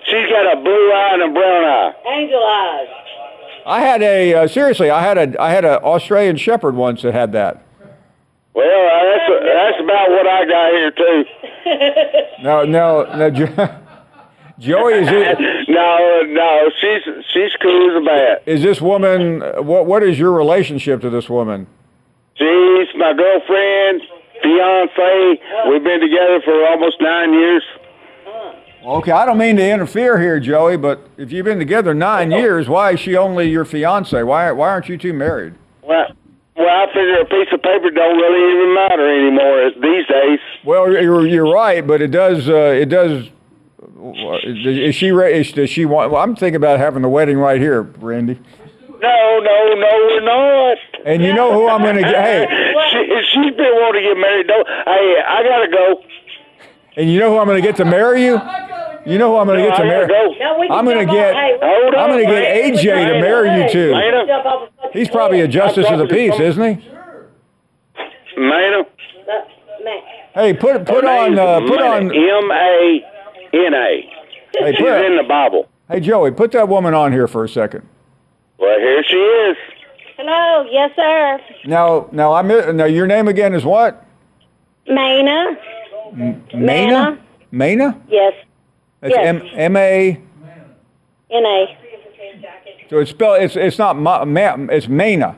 She's 0.05 0.29
got 0.29 0.53
a 0.59 0.61
blue 0.63 0.93
eye 0.93 1.11
and 1.15 1.23
a 1.23 1.29
brown 1.33 1.65
eye. 1.65 1.95
Angel 2.07 2.43
eyes. 2.43 2.89
I 3.65 3.81
had 3.81 4.03
a 4.03 4.35
uh, 4.35 4.49
seriously. 4.49 4.91
I 4.91 5.03
had 5.03 5.17
a 5.19 5.41
I 5.41 5.51
had 5.51 5.65
an 5.65 5.75
Australian 5.83 6.37
Shepherd 6.37 6.75
once 6.75 7.03
that 7.03 7.15
had 7.15 7.33
that. 7.33 7.63
Well, 8.55 8.67
uh, 8.67 9.03
that's 9.05 9.29
that's 9.45 9.81
about 9.83 10.11
what 10.11 10.27
I 10.27 10.45
got 10.47 10.73
here 10.73 10.91
too. 10.91 11.25
No, 12.43 12.65
no, 12.65 13.05
no. 13.17 13.31
Jo- 13.31 13.47
Joey 14.59 14.95
is 14.95 15.09
it, 15.09 15.39
no, 15.69 16.23
no, 16.27 16.71
she's 16.81 17.03
she's 17.33 17.53
cool 17.63 17.91
as 17.91 18.03
a 18.03 18.05
bat. 18.05 18.43
is 18.47 18.63
this 18.63 18.81
woman? 18.81 19.41
What 19.65 19.87
what 19.87 20.03
is 20.03 20.19
your 20.19 20.33
relationship 20.33 21.01
to 21.03 21.11
this 21.11 21.31
woman? 21.31 21.67
She's 22.35 22.89
my 22.97 23.13
girlfriend, 23.13 24.03
fiance. 24.43 25.41
We've 25.69 25.85
been 25.85 26.01
together 26.01 26.41
for 26.45 26.67
almost 26.67 27.01
nine 27.01 27.33
years. 27.33 27.63
Okay, 28.85 29.13
I 29.13 29.25
don't 29.25 29.39
mean 29.39 29.55
to 29.57 29.71
interfere 29.71 30.19
here, 30.21 30.41
Joey, 30.41 30.77
but 30.77 31.09
if 31.17 31.31
you've 31.31 31.45
been 31.45 31.61
together 31.61 31.95
nine 31.95 32.33
years, 32.33 32.69
why 32.69 32.93
is 32.93 33.01
she 33.01 33.17
only 33.17 33.49
your 33.49 33.65
fiance? 33.65 34.21
Why 34.25 34.51
why 34.51 34.69
aren't 34.71 34.89
you 34.89 34.99
two 34.99 35.13
married? 35.13 35.55
Well, 35.83 36.09
well, 36.57 36.69
I 36.69 36.87
figure 36.87 37.19
a 37.21 37.25
piece 37.25 37.49
of 37.53 37.63
paper 37.63 37.91
don't 37.91 38.17
really 38.17 38.53
even 38.55 38.75
matter 38.75 39.09
anymore 39.09 39.71
these 39.81 40.07
days. 40.07 40.39
Well, 40.65 40.91
you're, 40.91 41.27
you're 41.27 41.51
right, 41.51 41.87
but 41.87 42.03
it 42.03 42.11
does. 42.11 42.49
Uh, 42.49 42.77
it 42.79 42.87
does. 42.87 43.29
Is 44.45 44.95
she? 44.95 45.09
Is, 45.09 45.53
does 45.53 45.71
she 45.71 45.85
want? 45.87 46.11
Well, 46.13 46.23
I'm 46.23 46.37
thinking 46.37 46.57
about 46.57 46.79
having 46.79 47.03
the 47.03 47.09
wedding 47.09 47.39
right 47.39 47.61
here, 47.61 47.83
Randy. 47.83 48.39
No, 49.01 49.41
no, 49.41 49.75
no, 49.75 50.07
we're 50.07 50.21
not. 50.21 50.79
And 51.05 51.23
you 51.23 51.35
know 51.35 51.53
who 51.53 51.69
I'm 51.69 51.83
going 51.83 51.97
to 51.97 52.03
get? 52.03 52.15
Hey, 52.15 52.47
she, 52.93 53.23
she's 53.33 53.57
been 53.57 53.75
wanting 53.75 54.03
to 54.03 54.09
get 54.09 54.19
married. 54.19 54.47
No, 54.47 54.65
hey, 54.65 55.23
I 55.27 55.43
gotta 55.43 55.69
go. 55.71 56.03
and 56.97 57.11
you 57.11 57.19
know 57.19 57.31
who 57.31 57.39
I'm 57.39 57.47
going 57.47 57.61
to 57.61 57.67
get 57.67 57.77
to 57.77 57.85
marry 57.85 58.25
you? 58.25 58.41
You 59.05 59.19
know 59.19 59.33
who 59.33 59.37
I'm 59.39 59.47
going 59.47 59.59
to 59.59 59.65
No, 59.65 59.71
get 59.71 59.77
to 59.79 59.85
marry? 59.85 60.07
go. 60.07 60.35
No, 60.39 60.75
I'm 60.75 60.85
going 60.85 61.07
to 61.07 61.13
get. 61.13 61.35
hey, 61.35 61.59
I'm 61.61 61.95
on, 61.95 62.11
going 62.11 62.25
to 62.27 62.31
get 62.33 62.43
wait, 62.43 62.75
AJ 62.75 62.83
to 62.83 63.13
wait, 63.13 63.21
marry 63.21 63.49
you 63.57 63.63
wait, 63.63 63.73
too. 63.73 63.93
Lena, 63.95 64.27
Jump 64.27 64.47
off 64.47 64.69
a 64.69 64.73
fucking 64.83 64.91
He's 65.01 65.09
probably 65.09 65.41
a 65.41 65.49
justice 65.49 65.87
of 65.89 65.99
the 65.99 66.07
peace, 66.07 66.39
isn't 66.39 66.63
he? 66.81 66.89
Mana, 68.37 68.85
man. 69.85 69.99
Hey, 70.35 70.55
put 70.55 70.85
put 70.87 71.05
on 71.05 71.39
uh, 71.39 71.61
put 71.61 71.83
on. 71.83 72.05
M 72.11 72.51
A 72.51 73.01
N 73.53 73.75
A. 73.75 74.11
Hey, 74.59 74.73
She's 74.73 74.79
put, 74.81 75.05
in 75.05 75.17
the 75.17 75.25
Bible. 75.29 75.69
hey, 75.91 76.01
Joey, 76.01 76.31
put 76.31 76.53
that 76.53 76.69
woman 76.69 76.95
on 76.95 77.13
here 77.13 77.27
for 77.29 77.45
a 77.45 77.49
second. 77.49 77.87
Well, 78.59 78.79
here 78.79 79.03
she 79.05 79.17
is. 79.17 79.57
Hello, 80.17 80.67
yes, 80.71 80.91
sir. 80.97 81.39
Now, 81.67 82.09
now 82.13 82.33
I'm 82.35 82.49
now. 82.77 82.85
Your 82.85 83.07
name 83.07 83.29
again 83.29 83.55
is 83.55 83.65
what? 83.65 84.07
Mana. 84.89 85.57
Mana. 86.55 87.19
Mana. 87.51 88.01
Yes. 88.09 88.33
That's 89.03 89.15
Yes. 89.15 89.27
M 89.27 89.43
M 89.55 89.77
A. 89.77 90.21
N 91.31 91.45
A. 91.45 91.77
So 92.89 92.99
it's 92.99 93.11
spelled. 93.11 93.43
It's 93.43 93.57
it's 93.57 93.79
not 93.79 93.97
ma, 93.97 94.25
ma, 94.25 94.57
It's 94.71 94.89
Mana. 94.89 95.37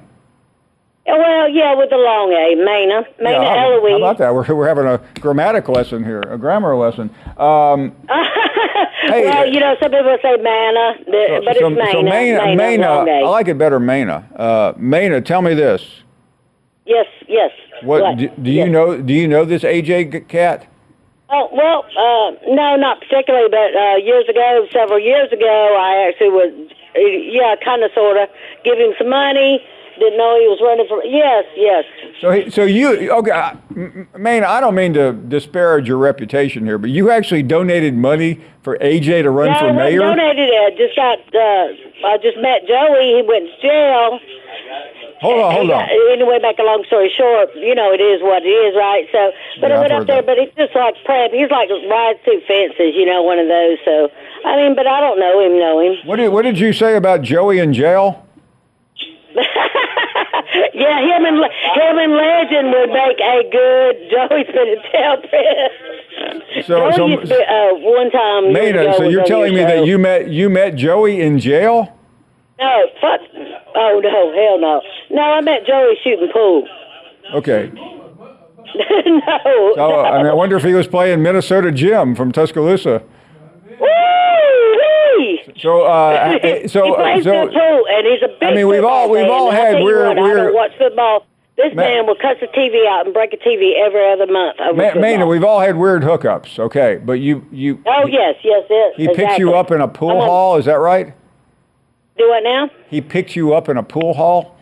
Well, 1.07 1.49
yeah, 1.51 1.75
with 1.75 1.91
the 1.91 1.97
long 1.97 2.33
A, 2.33 2.55
Mana. 2.57 3.07
Mana 3.23 3.45
Yeah, 3.45 3.55
how, 3.55 3.81
how 3.89 3.97
about 3.97 4.19
that? 4.19 4.35
We're, 4.35 4.55
we're 4.55 4.69
having 4.69 4.87
a 4.87 4.99
grammatical 5.21 5.75
lesson 5.75 6.03
here, 6.03 6.21
a 6.23 6.39
grammar 6.39 6.75
lesson. 6.77 7.11
Um, 7.37 7.95
Hey, 9.07 9.27
well, 9.27 9.47
you 9.47 9.61
know, 9.61 9.77
some 9.83 9.91
people 9.91 10.17
say 10.23 10.37
Mana, 10.37 10.95
but 11.05 11.13
so, 11.59 11.69
it's 11.69 11.77
Mana. 11.77 11.93
so 11.93 12.03
Mana, 12.03 12.57
Mana, 12.57 12.89
long 12.95 13.09
I 13.09 13.21
A. 13.21 13.29
like 13.29 13.49
it 13.49 13.59
better, 13.59 13.79
Mana. 13.79 14.27
Uh, 14.35 14.73
Mana, 14.79 15.21
tell 15.21 15.43
me 15.43 15.53
this. 15.53 15.87
Yes, 16.87 17.07
yes. 17.29 17.51
What 17.83 18.17
do, 18.17 18.29
do 18.43 18.51
you 18.51 18.67
know? 18.69 19.01
Do 19.01 19.13
you 19.13 19.29
know 19.29 19.45
this 19.45 19.63
AJ 19.63 20.27
cat? 20.29 20.67
Oh 21.37 21.49
well, 21.53 21.83
uh, 21.99 22.31
no, 22.55 22.77
not 22.77 23.01
particularly, 23.01 23.49
but 23.51 23.75
uh, 23.75 23.97
years 23.97 24.29
ago, 24.29 24.67
several 24.73 25.01
years 25.01 25.33
ago, 25.33 25.77
I 25.81 26.07
actually 26.09 26.31
was, 26.31 26.53
yeah, 26.95 27.57
kind 27.65 27.83
of, 27.83 27.91
sort 27.93 28.17
of, 28.19 28.29
give 28.65 28.79
him 28.79 28.93
some 28.99 29.09
money. 29.11 29.61
Didn't 29.99 30.19
know 30.19 30.39
he 30.41 30.47
was 30.49 30.61
running 30.63 30.87
for. 30.89 31.03
Yes, 31.05 31.45
yes. 31.57 31.85
So, 32.21 32.31
he, 32.31 32.51
so 32.51 32.63
you 32.65 33.11
okay? 33.13 33.31
I- 33.31 33.57
M- 33.77 34.09
M- 34.15 34.23
Mana, 34.23 34.47
I 34.47 34.61
don't 34.61 34.75
mean 34.75 34.93
to 34.95 35.13
disparage 35.13 35.87
your 35.89 35.99
reputation 35.99 36.65
here, 36.67 36.79
but 36.79 36.91
you 36.91 37.11
actually 37.11 37.43
donated 37.45 37.95
money 37.97 38.41
for 38.63 38.77
AJ 38.79 39.23
to 39.23 39.31
run 39.31 39.53
no, 39.53 39.59
for 39.59 39.67
I 39.69 39.73
mayor. 39.73 40.01
donated 40.01 40.49
it. 40.51 40.77
Just 40.77 40.95
got. 40.97 41.19
Uh, 41.35 42.07
I 42.07 42.19
just 42.23 42.39
met 42.39 42.67
Joey. 42.67 43.15
He 43.19 43.23
went 43.27 43.47
to 43.51 43.63
jail. 43.63 44.19
Hold 45.25 45.41
on, 45.41 45.53
hold 45.57 45.71
on. 45.71 45.89
Anyway, 46.13 46.39
make 46.43 46.59
a 46.59 46.63
long 46.63 46.85
story 46.87 47.09
short, 47.09 47.49
you 47.57 47.75
know, 47.75 47.89
it 47.93 48.01
is 48.01 48.21
what 48.21 48.45
it 48.45 48.53
is, 48.53 48.77
right? 48.77 49.09
So, 49.11 49.33
but 49.59 49.71
Yeah, 49.71 49.77
I 49.77 49.81
went 49.81 49.93
up 49.93 50.07
there, 50.07 50.21
that. 50.21 50.27
but 50.29 50.37
he's 50.37 50.53
just 50.53 50.77
like 50.77 50.95
prep. 51.05 51.33
He's 51.33 51.49
like 51.51 51.71
rides 51.89 52.21
through 52.25 52.43
fences, 52.45 52.93
you 52.93 53.07
know, 53.09 53.23
one 53.23 53.39
of 53.39 53.49
those. 53.49 53.79
So, 53.89 54.13
I 54.45 54.57
mean, 54.57 54.77
but 54.77 54.87
I 54.87 55.01
don't 55.01 55.19
know 55.19 55.41
him, 55.41 55.59
know 55.59 55.81
him. 55.81 55.97
What 56.05 56.17
did 56.17 56.29
What 56.29 56.43
did 56.43 56.59
you 56.59 56.75
say 56.75 56.97
about 56.97 57.23
Joey 57.23 57.59
in 57.59 57.73
jail? 57.73 58.21
yeah, 59.35 61.01
him 61.01 61.25
and 61.25 61.37
him 61.41 61.99
and 61.99 62.13
Legend 62.13 62.71
would 62.71 62.91
make 62.93 63.19
a 63.19 63.43
good 63.51 63.97
Joey's 64.13 64.47
been 64.47 64.77
a 64.77 64.81
jail 64.93 65.17
press. 65.25 65.73
So- 66.67 66.91
Joey 66.93 67.17
so- 67.27 67.35
to 67.35 67.43
uh, 67.43 67.75
one 67.81 68.11
time. 68.11 68.53
Mana, 68.53 68.95
so 68.95 69.09
you're 69.09 69.25
telling 69.25 69.55
me 69.55 69.61
your 69.61 69.69
that 69.69 69.87
you 69.87 69.99
met 69.99 70.29
you 70.29 70.51
met 70.51 70.77
Joey 70.77 71.21
in 71.21 71.39
jail? 71.39 71.97
No, 72.61 72.87
fuck. 73.01 73.21
Oh 73.75 74.01
no, 74.03 74.33
hell 74.35 74.59
no. 74.61 74.81
No, 75.11 75.23
I 75.23 75.41
met 75.41 75.67
Joey 75.67 75.97
shooting 76.03 76.31
pool. 76.33 76.67
Okay. 77.35 77.71
no. 77.75 78.01
So 79.77 80.01
I, 80.01 80.19
mean, 80.19 80.27
I 80.27 80.35
wonder 80.35 80.57
if 80.57 80.65
he 80.65 80.73
was 80.75 80.87
playing 80.89 81.23
Minnesota 81.23 81.71
Jim 81.71 82.15
from 82.17 82.33
Tuscaloosa. 82.33 83.03
So, 85.57 85.83
uh, 85.83 86.39
he 86.43 86.69
so, 86.69 86.95
plays 86.95 87.25
so, 87.25 87.47
pool, 87.49 87.87
and 87.89 88.07
he's 88.07 88.23
a 88.23 88.29
big 88.41 88.43
I 88.43 88.55
mean, 88.55 88.67
we've 88.69 88.85
all- 88.85 89.09
we've 89.11 89.29
all 89.31 89.51
had 89.51 89.83
weird- 89.83 90.19
I 90.19 90.21
weird- 90.21 90.37
don't 90.39 90.55
watch 90.55 90.73
football. 90.79 91.27
This 91.57 91.73
Ma- 91.75 91.83
man 91.83 92.07
will 92.07 92.17
cut 92.17 92.39
the 92.41 92.49
TV 92.49 92.85
out 92.89 93.05
and 93.05 93.15
break 93.15 93.33
a 93.33 93.37
TV 93.37 93.75
every 93.79 94.11
other 94.11 94.27
month 94.27 94.57
Ma- 94.59 94.91
football. 94.91 95.29
We've 95.29 95.45
all 95.45 95.61
had 95.61 95.77
weird 95.77 96.03
hookups. 96.03 96.59
Okay, 96.59 97.01
but 97.05 97.15
you, 97.21 97.47
you, 97.53 97.81
Oh 97.87 98.07
yes, 98.09 98.35
yes, 98.43 98.65
yes. 98.69 98.95
he 98.97 99.05
exactly. 99.05 99.39
you 99.39 99.55
up 99.55 99.71
in 99.71 99.81
a 99.81 99.87
pool 99.87 100.21
a- 100.21 100.25
hall. 100.25 100.57
Is 100.57 100.65
that 100.65 100.81
right? 100.81 101.15
Do 102.17 102.29
what 102.29 102.43
now? 102.45 102.71
He 102.89 103.01
picked 103.01 103.35
you 103.35 103.55
up 103.55 103.69
in 103.69 103.77
a 103.77 103.83
pool 103.83 104.15
hall. 104.15 104.57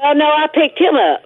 Well, 0.00 0.14
no, 0.14 0.26
I 0.26 0.46
picked 0.52 0.78
him 0.78 0.94
up. 0.94 1.20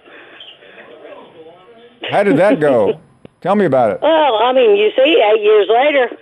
How 2.09 2.23
did 2.23 2.37
that 2.37 2.59
go? 2.59 2.99
Tell 3.41 3.55
me 3.55 3.65
about 3.65 3.91
it. 3.91 4.01
Well, 4.01 4.35
I 4.35 4.51
mean, 4.53 4.75
you 4.75 4.89
see, 4.95 5.21
eight 5.33 5.41
years 5.43 5.67
later. 5.69 6.17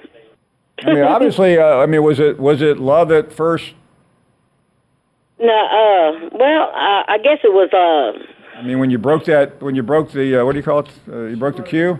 I 0.84 0.93
mean, 0.93 1.03
obviously, 1.03 1.58
uh, 1.58 1.78
I 1.78 1.86
mean, 1.86 2.03
was 2.03 2.20
it 2.20 2.38
was 2.38 2.62
it 2.62 2.78
love 2.78 3.12
at 3.12 3.32
first? 3.32 3.74
No, 5.39 5.47
uh, 5.47 6.30
well, 6.34 6.72
I, 6.74 7.06
I 7.08 7.18
guess 7.18 7.39
it 7.43 7.53
was. 7.53 7.70
Uh, 7.72 8.58
I 8.58 8.62
mean, 8.62 8.80
when 8.80 8.89
you 8.89 8.97
broke 8.97 9.26
that, 9.26 9.62
when 9.62 9.76
you 9.76 9.84
broke 9.84 10.12
the, 10.12 10.41
uh, 10.41 10.45
what 10.45 10.53
do 10.53 10.60
you 10.60 10.64
call 10.64 10.80
it? 10.80 10.89
Uh, 11.10 11.24
you 11.24 11.38
broke 11.38 11.56
the 11.58 11.64
cue. 11.64 11.99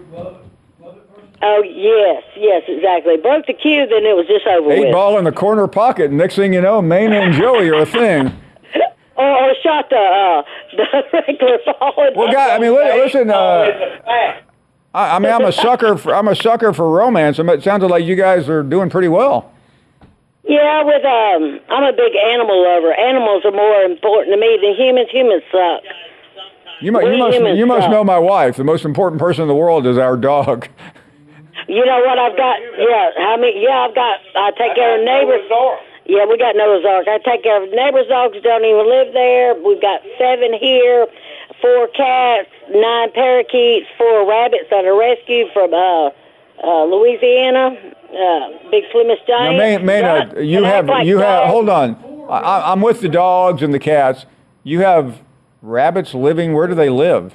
Oh 1.47 1.61
yes, 1.63 2.23
yes, 2.35 2.63
exactly. 2.67 3.17
Broke 3.17 3.45
the 3.45 3.53
cue, 3.53 3.85
then 3.85 4.03
it 4.03 4.15
was 4.15 4.25
just 4.25 4.47
over 4.47 4.71
Eight 4.71 4.79
with. 4.85 4.91
ball 4.93 5.19
in 5.19 5.25
the 5.25 5.31
corner 5.31 5.67
pocket. 5.67 6.05
and 6.05 6.17
Next 6.17 6.35
thing 6.35 6.53
you 6.53 6.61
know, 6.61 6.81
Mena 6.81 7.17
and 7.17 7.33
Joey 7.35 7.69
are 7.69 7.81
a 7.81 7.85
thing. 7.85 8.35
Or, 9.17 9.25
or 9.29 9.53
shot 9.63 9.89
the 9.89 9.95
uh, 9.95 10.43
the 10.75 11.03
regular 11.13 11.57
ball. 11.79 11.93
Well, 12.17 12.33
guy, 12.33 12.53
I 12.53 12.59
mean, 12.59 12.71
li- 12.75 13.01
listen. 13.01 13.29
Uh, 13.29 13.71
I, 14.93 15.15
I 15.15 15.19
mean, 15.19 15.31
I'm 15.31 15.45
a 15.45 15.53
sucker. 15.53 15.95
For, 15.95 16.13
I'm 16.13 16.27
a 16.27 16.35
sucker 16.35 16.73
for 16.73 16.91
romance. 16.91 17.39
It 17.39 17.63
sounded 17.63 17.87
like 17.87 18.03
you 18.03 18.17
guys 18.17 18.49
are 18.49 18.61
doing 18.61 18.89
pretty 18.89 19.07
well. 19.07 19.53
Yeah, 20.43 20.83
with 20.83 21.05
um, 21.05 21.61
I'm 21.69 21.83
a 21.85 21.93
big 21.95 22.13
animal 22.13 22.61
lover. 22.61 22.91
Animals 22.93 23.45
are 23.45 23.51
more 23.51 23.83
important 23.83 24.33
to 24.35 24.37
me 24.41 24.59
than 24.61 24.75
humans. 24.75 25.07
Humans 25.11 25.43
suck. 25.49 25.83
You, 26.81 26.91
mu- 26.91 27.09
you 27.09 27.17
must. 27.17 27.37
You 27.57 27.65
must 27.65 27.83
suck. 27.83 27.91
know 27.91 28.03
my 28.03 28.19
wife. 28.19 28.57
The 28.57 28.65
most 28.65 28.83
important 28.83 29.21
person 29.21 29.43
in 29.43 29.47
the 29.47 29.55
world 29.55 29.87
is 29.87 29.97
our 29.97 30.17
dog. 30.17 30.67
You 31.68 31.86
know 31.86 31.99
what 32.05 32.20
I've 32.20 32.38
got? 32.38 32.59
Yeah, 32.78 33.11
how 33.18 33.38
many? 33.38 33.63
Yeah, 33.63 33.88
I've 33.89 33.95
got. 33.95 34.20
I 34.36 34.51
take 34.51 34.76
care 34.76 34.99
of 34.99 35.05
neighbors. 35.05 35.49
Yeah, 36.05 36.26
we 36.28 36.38
got 36.38 36.55
Noah's 36.55 36.86
Ark. 36.86 37.07
I 37.07 37.18
take 37.18 37.41
care 37.43 37.63
of 37.63 37.70
neighbors' 37.72 38.07
dogs. 38.07 38.38
Don't 38.43 38.63
even 38.63 38.88
live 38.88 39.13
there. 39.13 39.55
We've 39.55 39.82
got 39.82 40.01
seven 40.20 40.53
here, 40.53 41.07
four 41.61 41.88
cats, 41.88 42.49
nine 42.70 43.11
parakeets, 43.11 43.88
four 43.97 44.28
rabbits 44.30 44.66
that 44.70 44.86
are 44.86 44.97
rescued 44.97 45.47
from 45.51 45.74
uh, 45.74 46.09
uh, 46.63 46.84
Louisiana. 46.86 47.76
Uh, 48.16 48.49
big 48.70 48.84
Plymouth 48.91 49.18
Now, 49.28 49.49
Giant. 49.49 49.57
May- 49.57 49.78
Maynard, 50.01 50.36
Got- 50.36 50.43
you 50.45 50.63
have. 50.63 50.86
like 50.88 51.05
You 51.07 51.18
have. 51.18 51.43
dogs. 51.45 51.51
Hold 51.51 51.70
on. 51.70 52.26
I, 52.30 52.38
I- 52.39 52.72
I'm 52.72 52.82
with 52.82 53.01
the 53.01 53.09
dogs 53.09 53.63
and 53.63 53.74
the 53.74 53.80
cats. 53.80 54.26
You 54.63 54.82
have 54.82 55.22
rabbits 55.63 56.13
living. 56.13 56.53
Where 56.53 56.68
do 56.68 56.76
they 56.76 56.89
live? 56.89 57.34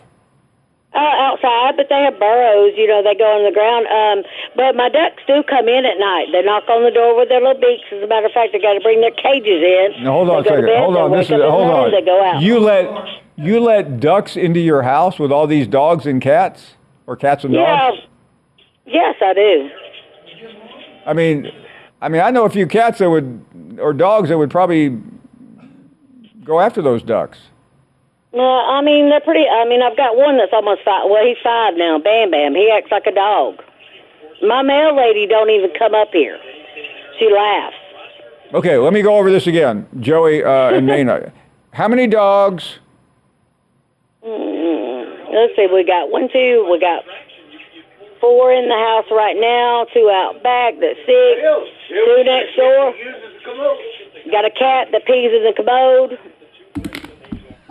Uh, 0.93 0.99
outside, 0.99 1.77
but 1.77 1.87
they 1.89 2.03
have 2.03 2.19
burrows. 2.19 2.73
You 2.77 2.89
know, 2.89 3.01
they 3.01 3.15
go 3.15 3.23
on 3.23 3.45
the 3.47 3.55
ground. 3.55 3.87
Um, 3.87 4.27
but 4.57 4.75
my 4.75 4.89
ducks 4.89 5.23
do 5.25 5.45
come 5.49 5.69
in 5.69 5.87
at 5.87 5.99
night. 5.99 6.27
They 6.33 6.43
knock 6.43 6.69
on 6.69 6.83
the 6.83 6.91
door 6.91 7.15
with 7.17 7.29
their 7.29 7.39
little 7.41 7.61
beaks. 7.61 7.85
As 7.93 8.03
a 8.03 8.09
matter 8.09 8.27
of 8.27 8.33
fact, 8.33 8.51
they 8.53 8.59
got 8.59 8.75
to 8.75 8.81
bring 8.81 9.01
their 9.01 9.13
cages 9.13 9.63
in. 9.63 10.03
Now, 10.03 10.13
hold 10.19 10.31
on 10.31 10.41
a 10.41 10.43
They 10.43 10.49
second. 10.49 10.67
bed, 10.67 10.79
Hold 10.83 10.97
on. 10.97 11.13
This 11.13 11.27
is 11.27 11.31
in 11.31 11.41
hold 11.43 11.71
on. 11.71 11.91
They 11.93 12.03
go 12.03 12.21
out. 12.25 12.43
You 12.43 12.59
let 12.59 12.91
you 13.37 13.61
let 13.61 14.01
ducks 14.01 14.37
into 14.37 14.59
your 14.59 14.83
house 14.83 15.21
with 15.21 15.31
all 15.31 15.47
these 15.47 15.69
dogs 15.69 16.07
and 16.07 16.21
cats, 16.21 16.75
or 17.07 17.15
cats 17.17 17.45
and 17.45 17.55
yeah. 17.55 17.91
dogs? 17.91 17.99
Yes, 18.85 19.15
I 19.23 19.33
do. 19.33 19.71
I 21.07 21.13
mean, 21.13 21.53
I 22.03 22.09
mean, 22.09 22.21
I 22.21 22.33
know 22.33 22.45
a 22.47 22.51
few 22.51 22.67
cats 22.67 22.99
that 22.99 23.09
would, 23.09 23.79
or 23.79 23.93
dogs 23.93 24.29
that 24.29 24.39
would 24.39 24.51
probably 24.51 24.99
go 26.43 26.59
after 26.59 26.83
those 26.83 27.05
ducks. 27.05 27.39
Uh, 28.33 28.39
I 28.39 28.81
mean, 28.83 29.11
they're 29.11 29.21
pretty. 29.21 29.47
I 29.49 29.65
mean, 29.69 29.83
I've 29.83 29.97
got 29.97 30.17
one 30.17 30.37
that's 30.39 30.53
almost 30.53 30.83
five. 30.85 31.11
Well, 31.11 31.25
he's 31.27 31.37
five 31.43 31.75
now. 31.77 31.99
Bam 31.99 32.31
Bam. 32.31 32.55
He 32.55 32.71
acts 32.71 32.91
like 32.91 33.07
a 33.07 33.13
dog. 33.15 33.61
My 34.43 34.63
mail 34.63 34.97
lady 34.97 35.27
don't 35.27 35.51
even 35.51 35.71
come 35.79 35.95
up 35.95 36.09
here. 36.13 36.39
She 37.19 37.29
laughs. 37.31 37.77
Okay, 38.55 38.79
let 38.79 38.93
me 38.93 39.03
go 39.03 39.17
over 39.17 39.31
this 39.31 39.47
again, 39.47 39.87
Joey 40.01 40.43
uh, 40.43 40.71
and 40.75 40.87
Nana. 40.87 41.33
How 41.73 41.89
many 41.89 42.07
dogs? 42.07 42.79
Mm, 44.25 45.33
let's 45.33 45.55
see. 45.57 45.67
We 45.73 45.85
got 45.85 46.11
one, 46.11 46.29
two. 46.33 46.67
We 46.71 46.79
got 46.81 47.05
four 48.21 48.53
in 48.53 48.69
the 48.69 48.75
house 48.75 49.07
right 49.11 49.37
now. 49.39 49.87
Two 49.93 50.09
out 50.09 50.43
back. 50.43 50.75
That's 50.81 50.99
six. 51.05 51.41
Two 51.89 52.23
next 52.25 52.57
door. 52.57 52.95
Got 54.31 54.45
a 54.45 54.51
cat 54.51 54.89
that 54.93 55.05
pees 55.05 55.33
in 55.35 55.43
the 55.45 55.53
commode. 55.57 56.19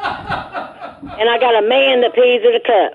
And 0.01 1.29
I 1.29 1.37
got 1.39 1.61
a 1.63 1.67
man 1.67 2.01
that 2.01 2.13
pees 2.13 2.41
in 2.43 2.55
a 2.55 2.59
cup. 2.59 2.93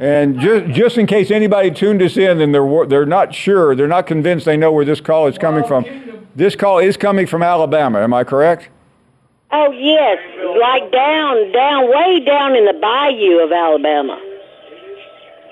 And 0.00 0.40
just 0.40 0.74
just 0.74 0.98
in 0.98 1.06
case 1.06 1.30
anybody 1.30 1.70
tuned 1.70 2.02
us 2.02 2.16
in 2.16 2.40
and 2.40 2.54
they're 2.54 2.86
they're 2.86 3.06
not 3.06 3.34
sure, 3.34 3.76
they're 3.76 3.86
not 3.86 4.06
convinced 4.06 4.46
they 4.46 4.56
know 4.56 4.72
where 4.72 4.84
this 4.84 5.00
call 5.00 5.26
is 5.26 5.38
coming 5.38 5.64
from. 5.64 5.84
This 6.34 6.56
call 6.56 6.78
is 6.78 6.96
coming 6.96 7.26
from 7.26 7.42
Alabama. 7.42 8.00
Am 8.00 8.14
I 8.14 8.24
correct? 8.24 8.70
Oh 9.52 9.70
yes, 9.72 10.18
like 10.60 10.90
down, 10.90 11.52
down, 11.52 11.88
way 11.90 12.20
down 12.24 12.56
in 12.56 12.64
the 12.64 12.78
bayou 12.80 13.40
of 13.44 13.52
Alabama. 13.52 14.18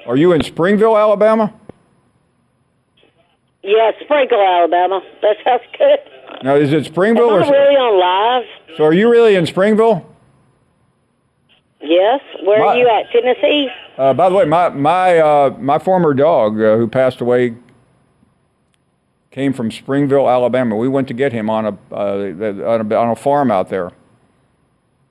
Are 0.07 0.17
you 0.17 0.33
in 0.33 0.43
Springville, 0.43 0.97
Alabama? 0.97 1.53
Yeah, 3.63 3.91
Sprinkle, 4.01 4.41
Alabama. 4.41 5.03
That 5.21 5.37
sounds 5.45 5.63
good. 5.77 5.99
Now, 6.43 6.55
is 6.57 6.73
it 6.73 6.85
Springville 6.87 7.31
Am 7.31 7.43
or? 7.43 7.45
I 7.45 7.49
really 7.49 7.77
on 7.77 8.01
live? 8.01 8.77
So, 8.77 8.85
are 8.85 8.93
you 8.93 9.11
really 9.11 9.35
in 9.35 9.47
Springville? 9.47 10.07
Yes. 11.81 12.21
Where 12.45 12.59
My- 12.61 12.67
are 12.67 12.77
you 12.77 12.89
at? 12.89 13.11
Tennessee? 13.11 13.69
Uh, 13.97 14.15
by 14.15 14.29
the 14.29 14.35
way, 14.37 14.45
my 14.45 14.69
my 14.69 15.19
uh, 15.19 15.57
my 15.59 15.79
former 15.79 16.15
dog 16.15 16.61
uh, 16.61 16.77
who 16.77 16.87
passed 16.87 17.21
away 17.21 17.57
came 19.33 19.53
from 19.53 19.71
Springville, 19.73 20.29
Alabama. 20.29 20.77
We 20.77 20.89
went 20.89 21.09
to 21.09 21.15
get 21.15 21.33
him 21.33 21.51
on 21.51 21.67
a 21.67 21.79
uh, 21.93 22.75
on 22.75 22.93
a, 22.93 22.95
on 22.97 23.11
a 23.11 23.17
farm 23.17 23.51
out 23.51 23.69
there. 23.71 23.91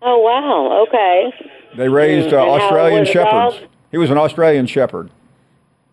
Oh 0.02 0.20
wow. 0.20 0.86
Okay. 0.88 1.34
They 1.76 1.90
raised 1.90 2.34
uh, 2.34 2.38
Australian 2.38 3.06
shepherds. 3.06 3.60
dog? 3.60 3.70
He 3.92 3.98
was 3.98 4.10
an 4.10 4.18
Australian 4.18 4.68
shepherd. 4.68 5.10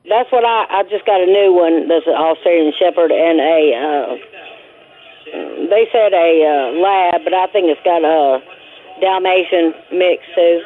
That's 0.09 0.30
what 0.30 0.45
I. 0.45 0.66
I 0.70 0.82
just 0.85 1.07
got 1.07 1.20
a 1.20 1.26
new 1.26 1.53
one. 1.53 1.89
That's 1.89 2.07
an 2.07 2.14
Australian 2.14 2.72
Shepherd 2.78 3.11
and 3.11 3.41
a. 3.41 4.18
They 5.24 5.88
said 5.92 6.12
a 6.12 6.30
uh, 6.44 6.78
lab, 6.80 7.24
but 7.24 7.34
I 7.34 7.46
think 7.52 7.66
it's 7.68 7.80
got 7.84 8.04
a 8.04 8.40
Dalmatian 9.00 9.74
mix 9.92 10.22
too. 10.34 10.60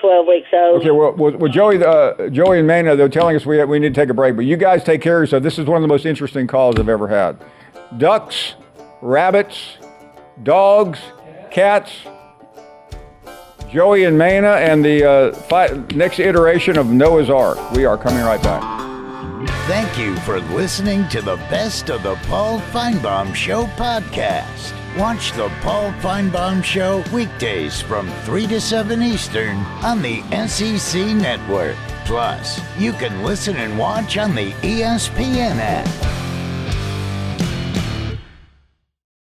Twelve 0.00 0.26
weeks 0.26 0.48
old. 0.52 0.80
Okay, 0.80 0.90
well, 0.90 1.12
well, 1.12 1.32
well 1.38 1.50
Joey, 1.50 1.82
uh, 1.82 2.28
Joey 2.28 2.58
and 2.58 2.68
Mana, 2.68 2.94
they're 2.94 3.08
telling 3.08 3.36
us 3.36 3.46
we, 3.46 3.62
we 3.64 3.78
need 3.78 3.94
to 3.94 4.00
take 4.00 4.10
a 4.10 4.14
break, 4.14 4.36
but 4.36 4.44
you 4.44 4.56
guys 4.56 4.84
take 4.84 5.00
care 5.00 5.16
of 5.16 5.22
yourself. 5.22 5.42
This 5.42 5.58
is 5.58 5.64
one 5.64 5.76
of 5.76 5.82
the 5.82 5.88
most 5.88 6.04
interesting 6.04 6.46
calls 6.46 6.76
I've 6.78 6.90
ever 6.90 7.08
had. 7.08 7.42
Ducks, 7.96 8.54
rabbits, 9.00 9.78
dogs, 10.42 10.98
cats, 11.50 11.90
Joey 13.70 14.04
and 14.04 14.18
Mana, 14.18 14.52
and 14.52 14.84
the 14.84 15.08
uh, 15.08 15.32
fi- 15.32 15.82
next 15.94 16.18
iteration 16.18 16.76
of 16.76 16.88
Noah's 16.88 17.30
Ark. 17.30 17.72
We 17.72 17.86
are 17.86 17.96
coming 17.96 18.22
right 18.22 18.42
back. 18.42 18.83
Thank 19.46 19.98
you 19.98 20.16
for 20.20 20.40
listening 20.40 21.08
to 21.08 21.20
the 21.20 21.36
Best 21.36 21.90
of 21.90 22.02
the 22.02 22.14
Paul 22.26 22.60
Finebaum 22.60 23.34
Show 23.34 23.66
podcast. 23.66 24.72
Watch 24.98 25.32
the 25.32 25.48
Paul 25.60 25.92
Finebaum 25.94 26.62
Show 26.62 27.04
weekdays 27.12 27.80
from 27.80 28.08
3 28.22 28.46
to 28.46 28.60
7 28.60 29.02
Eastern 29.02 29.56
on 29.82 30.02
the 30.02 30.22
SEC 30.46 31.06
Network. 31.16 31.76
Plus, 32.04 32.60
you 32.78 32.92
can 32.92 33.22
listen 33.22 33.56
and 33.56 33.78
watch 33.78 34.16
on 34.16 34.34
the 34.34 34.52
ESPN 34.62 35.56
app. 35.58 36.33